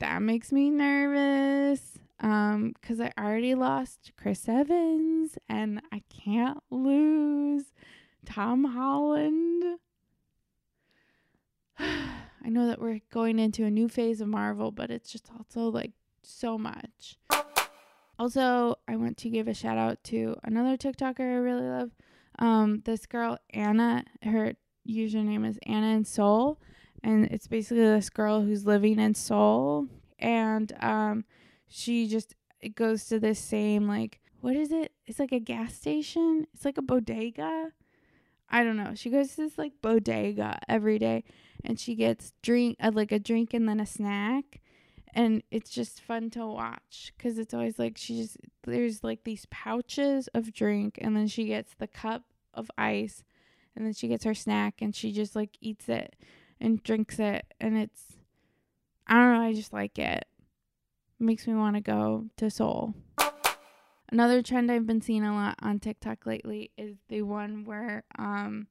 that 0.00 0.20
makes 0.20 0.52
me 0.52 0.68
nervous 0.68 1.98
um 2.20 2.74
cuz 2.82 3.00
I 3.00 3.12
already 3.18 3.54
lost 3.54 4.12
Chris 4.16 4.48
Evans 4.48 5.38
and 5.48 5.80
I 5.90 6.02
can't 6.08 6.62
lose 6.70 7.72
Tom 8.24 8.64
Holland. 8.64 9.78
I 11.78 12.48
know 12.48 12.66
that 12.66 12.80
we're 12.80 13.00
going 13.10 13.38
into 13.38 13.64
a 13.64 13.70
new 13.70 13.88
phase 13.88 14.20
of 14.20 14.28
Marvel, 14.28 14.70
but 14.70 14.90
it's 14.90 15.10
just 15.10 15.30
also 15.36 15.68
like 15.68 15.92
so 16.22 16.58
much. 16.58 17.18
Also, 18.18 18.76
I 18.86 18.96
want 18.96 19.16
to 19.18 19.30
give 19.30 19.48
a 19.48 19.54
shout 19.54 19.78
out 19.78 20.04
to 20.04 20.36
another 20.44 20.76
TikToker 20.76 21.20
I 21.20 21.36
really 21.36 21.66
love. 21.66 21.90
Um, 22.38 22.82
this 22.84 23.06
girl 23.06 23.38
Anna, 23.50 24.04
her 24.22 24.54
username 24.86 25.48
is 25.48 25.58
Anna 25.62 25.88
in 25.88 26.04
Seoul, 26.04 26.60
and 27.02 27.24
it's 27.26 27.46
basically 27.46 27.84
this 27.84 28.10
girl 28.10 28.42
who's 28.42 28.66
living 28.66 28.98
in 28.98 29.14
Seoul, 29.14 29.88
and 30.18 30.72
um, 30.80 31.24
she 31.70 32.06
just 32.08 32.34
it 32.60 32.74
goes 32.74 33.06
to 33.06 33.18
this 33.18 33.38
same 33.38 33.88
like 33.88 34.20
what 34.40 34.56
is 34.56 34.72
it? 34.72 34.92
It's 35.06 35.18
like 35.18 35.32
a 35.32 35.38
gas 35.38 35.74
station. 35.74 36.46
It's 36.54 36.64
like 36.64 36.78
a 36.78 36.82
bodega. 36.82 37.72
I 38.48 38.64
don't 38.64 38.76
know. 38.76 38.94
She 38.94 39.10
goes 39.10 39.30
to 39.30 39.42
this 39.42 39.58
like 39.58 39.72
bodega 39.82 40.58
every 40.68 40.98
day 40.98 41.24
and 41.64 41.78
she 41.78 41.94
gets 41.94 42.32
drink 42.42 42.76
uh, 42.80 42.90
like 42.92 43.12
a 43.12 43.18
drink 43.18 43.54
and 43.54 43.68
then 43.68 43.80
a 43.80 43.86
snack 43.86 44.60
and 45.14 45.42
it's 45.50 45.70
just 45.70 46.00
fun 46.00 46.30
to 46.30 46.46
watch 46.46 47.12
because 47.16 47.38
it's 47.38 47.52
always 47.52 47.78
like 47.78 47.98
she 47.98 48.16
just 48.16 48.36
there's 48.64 49.04
like 49.04 49.24
these 49.24 49.46
pouches 49.50 50.28
of 50.28 50.52
drink 50.52 50.98
and 51.00 51.16
then 51.16 51.26
she 51.26 51.46
gets 51.46 51.74
the 51.74 51.86
cup 51.86 52.22
of 52.54 52.70
ice 52.78 53.24
and 53.76 53.84
then 53.84 53.92
she 53.92 54.08
gets 54.08 54.24
her 54.24 54.34
snack 54.34 54.80
and 54.80 54.94
she 54.94 55.12
just 55.12 55.36
like 55.36 55.56
eats 55.60 55.88
it 55.88 56.16
and 56.60 56.82
drinks 56.82 57.18
it 57.18 57.44
and 57.60 57.76
it's 57.76 58.16
I 59.06 59.14
don't 59.14 59.34
know, 59.34 59.42
I 59.42 59.52
just 59.52 59.72
like 59.72 59.98
it. 59.98 60.24
Makes 61.20 61.46
me 61.46 61.54
want 61.54 61.76
to 61.76 61.80
go 61.82 62.26
to 62.36 62.50
Seoul. 62.50 62.94
Another 64.12 64.42
trend 64.42 64.72
I've 64.72 64.86
been 64.86 65.00
seeing 65.00 65.24
a 65.24 65.34
lot 65.34 65.56
on 65.62 65.78
TikTok 65.78 66.26
lately 66.26 66.72
is 66.76 66.96
the 67.08 67.22
one 67.22 67.64
where 67.64 68.04
um 68.18 68.66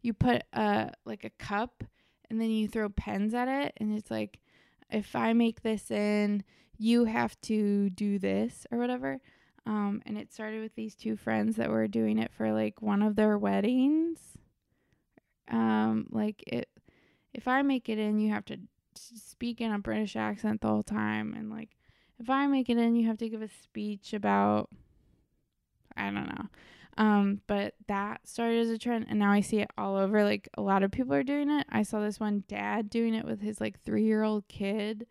you 0.00 0.14
put 0.14 0.44
a 0.52 0.92
like 1.04 1.24
a 1.24 1.30
cup 1.30 1.84
and 2.30 2.40
then 2.40 2.50
you 2.50 2.68
throw 2.68 2.88
pens 2.88 3.34
at 3.34 3.48
it 3.48 3.74
and 3.76 3.96
it's 3.96 4.10
like 4.10 4.38
if 4.90 5.14
I 5.14 5.32
make 5.32 5.62
this 5.62 5.90
in, 5.90 6.44
you 6.78 7.04
have 7.04 7.38
to 7.42 7.90
do 7.90 8.18
this 8.18 8.66
or 8.70 8.78
whatever. 8.78 9.20
Um, 9.66 10.00
and 10.06 10.16
it 10.16 10.32
started 10.32 10.62
with 10.62 10.74
these 10.74 10.94
two 10.94 11.16
friends 11.16 11.56
that 11.56 11.68
were 11.68 11.88
doing 11.88 12.18
it 12.18 12.32
for 12.32 12.52
like 12.52 12.80
one 12.80 13.02
of 13.02 13.16
their 13.16 13.36
weddings. 13.36 14.18
Um, 15.50 16.06
like 16.10 16.42
it, 16.46 16.68
if 17.34 17.46
I 17.46 17.62
make 17.62 17.88
it 17.88 17.98
in, 17.98 18.18
you 18.18 18.30
have 18.32 18.46
to 18.46 18.58
speak 18.94 19.60
in 19.60 19.72
a 19.72 19.78
British 19.78 20.16
accent 20.16 20.62
the 20.62 20.68
whole 20.68 20.82
time, 20.82 21.34
and 21.36 21.50
like 21.50 21.76
if 22.18 22.28
I 22.28 22.46
make 22.46 22.68
it 22.68 22.78
in, 22.78 22.96
you 22.96 23.06
have 23.06 23.18
to 23.18 23.28
give 23.28 23.42
a 23.42 23.48
speech 23.48 24.12
about, 24.12 24.68
I 25.96 26.04
don't 26.04 26.26
know. 26.26 26.46
Um, 26.96 27.42
but 27.46 27.74
that 27.86 28.26
started 28.26 28.58
as 28.58 28.70
a 28.70 28.78
trend, 28.78 29.06
and 29.08 29.20
now 29.20 29.30
I 29.30 29.40
see 29.40 29.60
it 29.60 29.70
all 29.78 29.96
over. 29.96 30.24
Like 30.24 30.48
a 30.54 30.62
lot 30.62 30.82
of 30.82 30.90
people 30.90 31.14
are 31.14 31.22
doing 31.22 31.48
it. 31.48 31.64
I 31.70 31.84
saw 31.84 32.00
this 32.00 32.18
one 32.18 32.42
dad 32.48 32.90
doing 32.90 33.14
it 33.14 33.24
with 33.24 33.40
his 33.40 33.60
like 33.60 33.80
three 33.84 34.02
year 34.04 34.24
old 34.24 34.48
kid, 34.48 35.06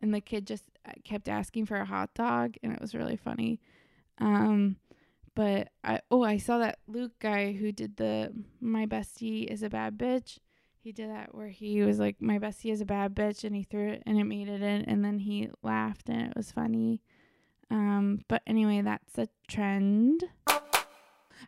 and 0.00 0.14
the 0.14 0.22
kid 0.22 0.46
just 0.46 0.64
uh, 0.88 0.92
kept 1.04 1.28
asking 1.28 1.66
for 1.66 1.76
a 1.76 1.84
hot 1.84 2.14
dog, 2.14 2.54
and 2.62 2.72
it 2.72 2.80
was 2.80 2.94
really 2.94 3.16
funny. 3.16 3.60
Um, 4.18 4.76
but 5.34 5.68
I 5.84 6.00
oh 6.10 6.22
I 6.22 6.38
saw 6.38 6.56
that 6.58 6.78
Luke 6.86 7.12
guy 7.20 7.52
who 7.52 7.70
did 7.70 7.98
the 7.98 8.32
my 8.58 8.86
bestie 8.86 9.44
is 9.46 9.62
a 9.62 9.68
bad 9.68 9.98
bitch. 9.98 10.38
He 10.86 10.92
did 10.92 11.10
that 11.10 11.34
where 11.34 11.48
he 11.48 11.82
was 11.82 11.98
like 11.98 12.22
my 12.22 12.38
bestie 12.38 12.70
is 12.70 12.80
a 12.80 12.84
bad 12.84 13.12
bitch, 13.12 13.42
and 13.42 13.56
he 13.56 13.64
threw 13.64 13.88
it 13.88 14.04
and 14.06 14.20
it 14.20 14.22
made 14.22 14.48
it 14.48 14.62
in, 14.62 14.82
and 14.82 15.04
then 15.04 15.18
he 15.18 15.50
laughed 15.60 16.08
and 16.08 16.28
it 16.28 16.36
was 16.36 16.52
funny. 16.52 17.02
Um, 17.72 18.20
but 18.28 18.42
anyway, 18.46 18.82
that's 18.82 19.18
a 19.18 19.26
trend. 19.48 20.22
I 20.46 20.60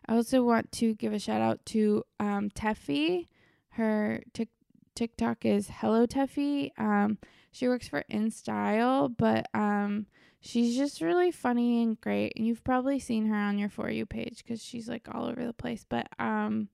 also 0.09 0.43
want 0.43 0.73
to 0.73 0.93
give 0.93 1.13
a 1.13 1.19
shout 1.19 1.39
out 1.39 1.65
to 1.67 2.03
um, 2.19 2.49
Teffy. 2.49 3.27
Her 3.69 4.23
tic- 4.33 4.49
TikTok 4.93 5.45
is 5.45 5.69
Hello 5.71 6.05
Teffy. 6.05 6.71
Um, 6.77 7.17
she 7.53 7.69
works 7.69 7.87
for 7.87 8.03
InStyle, 8.11 9.15
but 9.17 9.47
um, 9.53 10.07
she's 10.41 10.75
just 10.75 10.99
really 10.99 11.31
funny 11.31 11.81
and 11.81 12.01
great. 12.01 12.33
And 12.35 12.45
you've 12.45 12.65
probably 12.65 12.99
seen 12.99 13.27
her 13.27 13.35
on 13.37 13.57
your 13.57 13.69
For 13.69 13.89
You 13.89 14.05
page 14.05 14.43
because 14.43 14.61
she's 14.61 14.89
like 14.89 15.07
all 15.09 15.27
over 15.27 15.45
the 15.45 15.53
place. 15.53 15.85
But 15.87 16.09
um, 16.19 16.67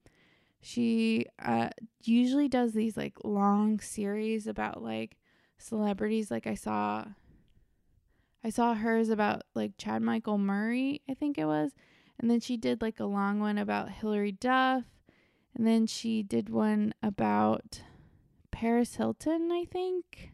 she 0.66 1.26
uh, 1.44 1.70
usually 2.04 2.48
does 2.48 2.74
these 2.74 2.98
like 2.98 3.14
long 3.24 3.80
series 3.80 4.48
about 4.48 4.82
like 4.82 5.18
celebrities. 5.58 6.32
Like 6.32 6.48
I 6.48 6.56
saw, 6.56 7.06
I 8.44 8.50
saw 8.50 8.74
hers 8.74 9.10
about 9.10 9.44
like 9.54 9.74
Chad 9.78 10.02
Michael 10.02 10.38
Murray, 10.38 11.02
I 11.10 11.14
think 11.14 11.38
it 11.38 11.46
was 11.46 11.72
and 12.20 12.30
then 12.30 12.40
she 12.40 12.58
did 12.58 12.82
like 12.82 13.00
a 13.00 13.06
long 13.06 13.40
one 13.40 13.58
about 13.58 13.92
Hilary 13.92 14.32
Duff. 14.32 14.84
And 15.54 15.66
then 15.66 15.88
she 15.88 16.22
did 16.22 16.50
one 16.50 16.94
about 17.02 17.82
Paris 18.52 18.96
Hilton, 18.96 19.52
I 19.52 19.66
think. 19.66 20.32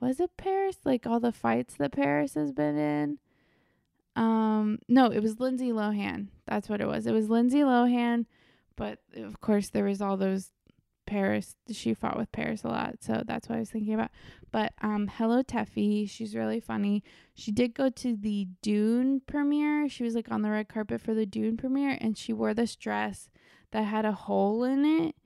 Was 0.00 0.20
it 0.20 0.36
Paris? 0.36 0.76
Like 0.84 1.06
all 1.06 1.20
the 1.20 1.32
fights 1.32 1.74
that 1.74 1.92
Paris 1.92 2.34
has 2.34 2.52
been 2.52 2.76
in. 2.76 3.18
Um, 4.16 4.78
no, 4.88 5.06
it 5.06 5.22
was 5.22 5.38
Lindsay 5.38 5.70
Lohan. 5.70 6.28
That's 6.46 6.68
what 6.68 6.80
it 6.80 6.88
was. 6.88 7.06
It 7.06 7.12
was 7.12 7.28
Lindsay 7.28 7.60
Lohan, 7.60 8.26
but 8.78 9.00
of 9.16 9.40
course 9.40 9.68
there 9.68 9.84
was 9.84 10.00
all 10.00 10.16
those 10.16 10.52
Paris. 11.04 11.56
She 11.70 11.94
fought 11.94 12.16
with 12.16 12.30
Paris 12.32 12.62
a 12.64 12.68
lot, 12.68 12.96
so 13.00 13.22
that's 13.26 13.48
what 13.48 13.56
I 13.56 13.58
was 13.58 13.70
thinking 13.70 13.94
about. 13.94 14.10
But 14.52 14.72
um, 14.80 15.10
hello 15.12 15.42
Teffy, 15.42 16.08
she's 16.08 16.36
really 16.36 16.60
funny. 16.60 17.02
She 17.34 17.50
did 17.50 17.74
go 17.74 17.90
to 17.90 18.16
the 18.16 18.46
Dune 18.62 19.20
premiere. 19.26 19.88
She 19.88 20.04
was 20.04 20.14
like 20.14 20.30
on 20.30 20.42
the 20.42 20.50
red 20.50 20.68
carpet 20.68 21.00
for 21.00 21.14
the 21.14 21.26
Dune 21.26 21.56
premiere, 21.56 21.98
and 22.00 22.16
she 22.16 22.32
wore 22.32 22.54
this 22.54 22.76
dress 22.76 23.28
that 23.72 23.82
had 23.82 24.04
a 24.04 24.12
hole 24.12 24.64
in 24.64 24.84
it. 24.84 25.16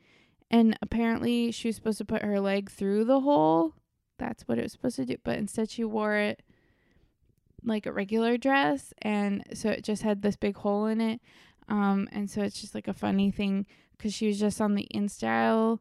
And 0.50 0.78
apparently, 0.82 1.50
she 1.50 1.68
was 1.68 1.76
supposed 1.76 1.98
to 1.98 2.04
put 2.04 2.22
her 2.22 2.40
leg 2.40 2.70
through 2.70 3.04
the 3.04 3.20
hole. 3.20 3.74
That's 4.18 4.42
what 4.44 4.58
it 4.58 4.62
was 4.62 4.72
supposed 4.72 4.96
to 4.96 5.04
do, 5.04 5.16
but 5.24 5.38
instead 5.38 5.70
she 5.70 5.84
wore 5.84 6.16
it 6.16 6.42
like 7.64 7.86
a 7.86 7.92
regular 7.92 8.36
dress, 8.36 8.92
and 9.02 9.44
so 9.52 9.68
it 9.70 9.84
just 9.84 10.02
had 10.02 10.22
this 10.22 10.36
big 10.36 10.56
hole 10.56 10.86
in 10.86 11.00
it. 11.00 11.20
Um, 11.68 12.09
and 12.12 12.31
so 12.31 12.42
it's 12.42 12.61
just 12.61 12.75
like 12.75 12.88
a 12.88 12.94
funny 12.94 13.31
thing 13.31 13.66
because 13.96 14.14
she 14.14 14.27
was 14.27 14.38
just 14.38 14.61
on 14.61 14.75
the 14.75 14.88
InStyle 14.94 15.79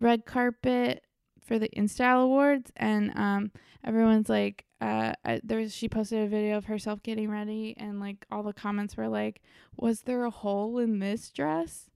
red 0.00 0.26
carpet 0.26 1.04
for 1.44 1.58
the 1.58 1.68
InStyle 1.70 2.24
Awards, 2.24 2.70
and 2.76 3.12
um, 3.16 3.50
everyone's 3.84 4.28
like, 4.28 4.64
uh, 4.80 5.12
there's 5.42 5.74
she 5.74 5.88
posted 5.88 6.24
a 6.24 6.28
video 6.28 6.56
of 6.56 6.66
herself 6.66 7.02
getting 7.02 7.30
ready, 7.30 7.74
and 7.76 8.00
like 8.00 8.26
all 8.30 8.42
the 8.42 8.52
comments 8.52 8.96
were 8.96 9.08
like, 9.08 9.42
"Was 9.76 10.02
there 10.02 10.24
a 10.24 10.30
hole 10.30 10.78
in 10.78 11.00
this 11.00 11.30
dress?" 11.30 11.90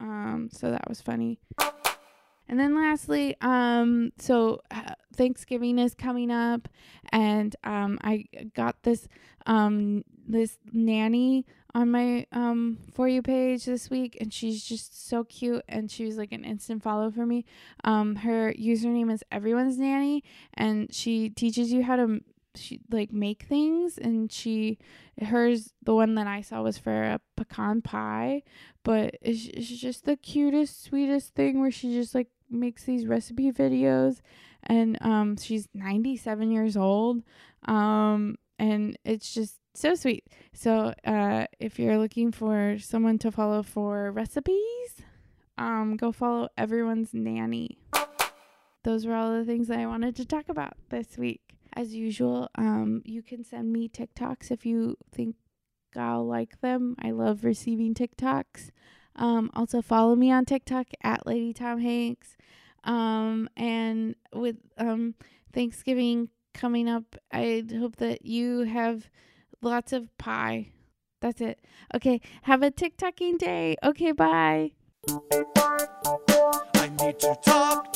Um, 0.00 0.48
so 0.52 0.70
that 0.70 0.88
was 0.88 1.00
funny. 1.00 1.40
And 2.48 2.58
then 2.58 2.74
lastly, 2.74 3.36
um, 3.40 4.12
so 4.18 4.60
uh, 4.70 4.94
Thanksgiving 5.14 5.78
is 5.78 5.94
coming 5.94 6.30
up, 6.30 6.68
and 7.10 7.54
um, 7.64 7.98
I 8.02 8.24
got 8.54 8.82
this 8.82 9.08
um 9.46 10.04
this 10.26 10.58
nanny 10.72 11.46
on 11.78 11.92
my 11.92 12.26
um 12.32 12.76
for 12.92 13.06
you 13.06 13.22
page 13.22 13.64
this 13.64 13.88
week 13.88 14.16
and 14.20 14.34
she's 14.34 14.64
just 14.64 15.08
so 15.08 15.22
cute 15.22 15.62
and 15.68 15.92
she 15.92 16.04
was 16.04 16.16
like 16.16 16.32
an 16.32 16.42
instant 16.44 16.82
follow 16.82 17.08
for 17.08 17.24
me. 17.24 17.44
Um 17.84 18.16
her 18.16 18.52
username 18.54 19.12
is 19.12 19.22
everyone's 19.30 19.78
nanny 19.78 20.24
and 20.54 20.92
she 20.92 21.30
teaches 21.30 21.72
you 21.72 21.84
how 21.84 21.94
to 21.94 22.20
she 22.56 22.80
like 22.90 23.12
make 23.12 23.44
things 23.44 23.96
and 23.96 24.32
she 24.32 24.78
hers 25.22 25.72
the 25.84 25.94
one 25.94 26.16
that 26.16 26.26
i 26.26 26.40
saw 26.40 26.60
was 26.60 26.76
for 26.76 27.04
a 27.04 27.20
pecan 27.36 27.80
pie 27.80 28.42
but 28.82 29.14
it's, 29.22 29.46
it's 29.54 29.68
just 29.68 30.06
the 30.06 30.16
cutest 30.16 30.82
sweetest 30.82 31.34
thing 31.34 31.60
where 31.60 31.70
she 31.70 31.92
just 31.92 32.16
like 32.16 32.28
makes 32.50 32.82
these 32.82 33.06
recipe 33.06 33.52
videos 33.52 34.20
and 34.64 34.98
um 35.02 35.36
she's 35.36 35.68
97 35.74 36.50
years 36.50 36.76
old 36.76 37.22
um 37.66 38.34
and 38.58 38.98
it's 39.04 39.32
just 39.32 39.58
so 39.78 39.94
sweet. 39.94 40.24
So, 40.52 40.92
uh, 41.04 41.46
if 41.60 41.78
you're 41.78 41.98
looking 41.98 42.32
for 42.32 42.78
someone 42.78 43.18
to 43.18 43.30
follow 43.30 43.62
for 43.62 44.10
recipes, 44.10 45.02
um, 45.56 45.96
go 45.96 46.12
follow 46.12 46.48
everyone's 46.56 47.14
nanny. 47.14 47.78
Those 48.84 49.06
were 49.06 49.14
all 49.14 49.32
the 49.32 49.44
things 49.44 49.68
that 49.68 49.78
I 49.78 49.86
wanted 49.86 50.16
to 50.16 50.24
talk 50.24 50.48
about 50.48 50.74
this 50.88 51.18
week. 51.18 51.42
As 51.74 51.94
usual, 51.94 52.48
um, 52.56 53.02
you 53.04 53.22
can 53.22 53.44
send 53.44 53.72
me 53.72 53.88
TikToks 53.88 54.50
if 54.50 54.64
you 54.64 54.96
think 55.12 55.36
I'll 55.96 56.26
like 56.26 56.60
them. 56.60 56.96
I 57.00 57.10
love 57.10 57.44
receiving 57.44 57.94
TikToks. 57.94 58.70
Um, 59.16 59.50
also 59.54 59.82
follow 59.82 60.14
me 60.14 60.30
on 60.30 60.44
TikTok 60.44 60.86
at 61.02 61.26
Lady 61.26 61.52
Tom 61.52 61.80
Hanks. 61.80 62.36
Um, 62.84 63.48
and 63.56 64.14
with 64.32 64.56
um 64.76 65.14
Thanksgiving 65.52 66.28
coming 66.54 66.88
up, 66.88 67.16
I 67.32 67.64
hope 67.78 67.96
that 67.96 68.24
you 68.24 68.60
have 68.60 69.10
lots 69.62 69.92
of 69.92 70.16
pie. 70.18 70.72
That's 71.20 71.40
it. 71.40 71.60
Okay, 71.94 72.20
have 72.42 72.62
a 72.62 72.70
TikToking 72.70 73.38
day. 73.38 73.76
Okay, 73.82 74.12
bye. 74.12 74.72
I 75.08 76.90
need 77.00 77.18
to 77.20 77.36
talk. 77.42 77.94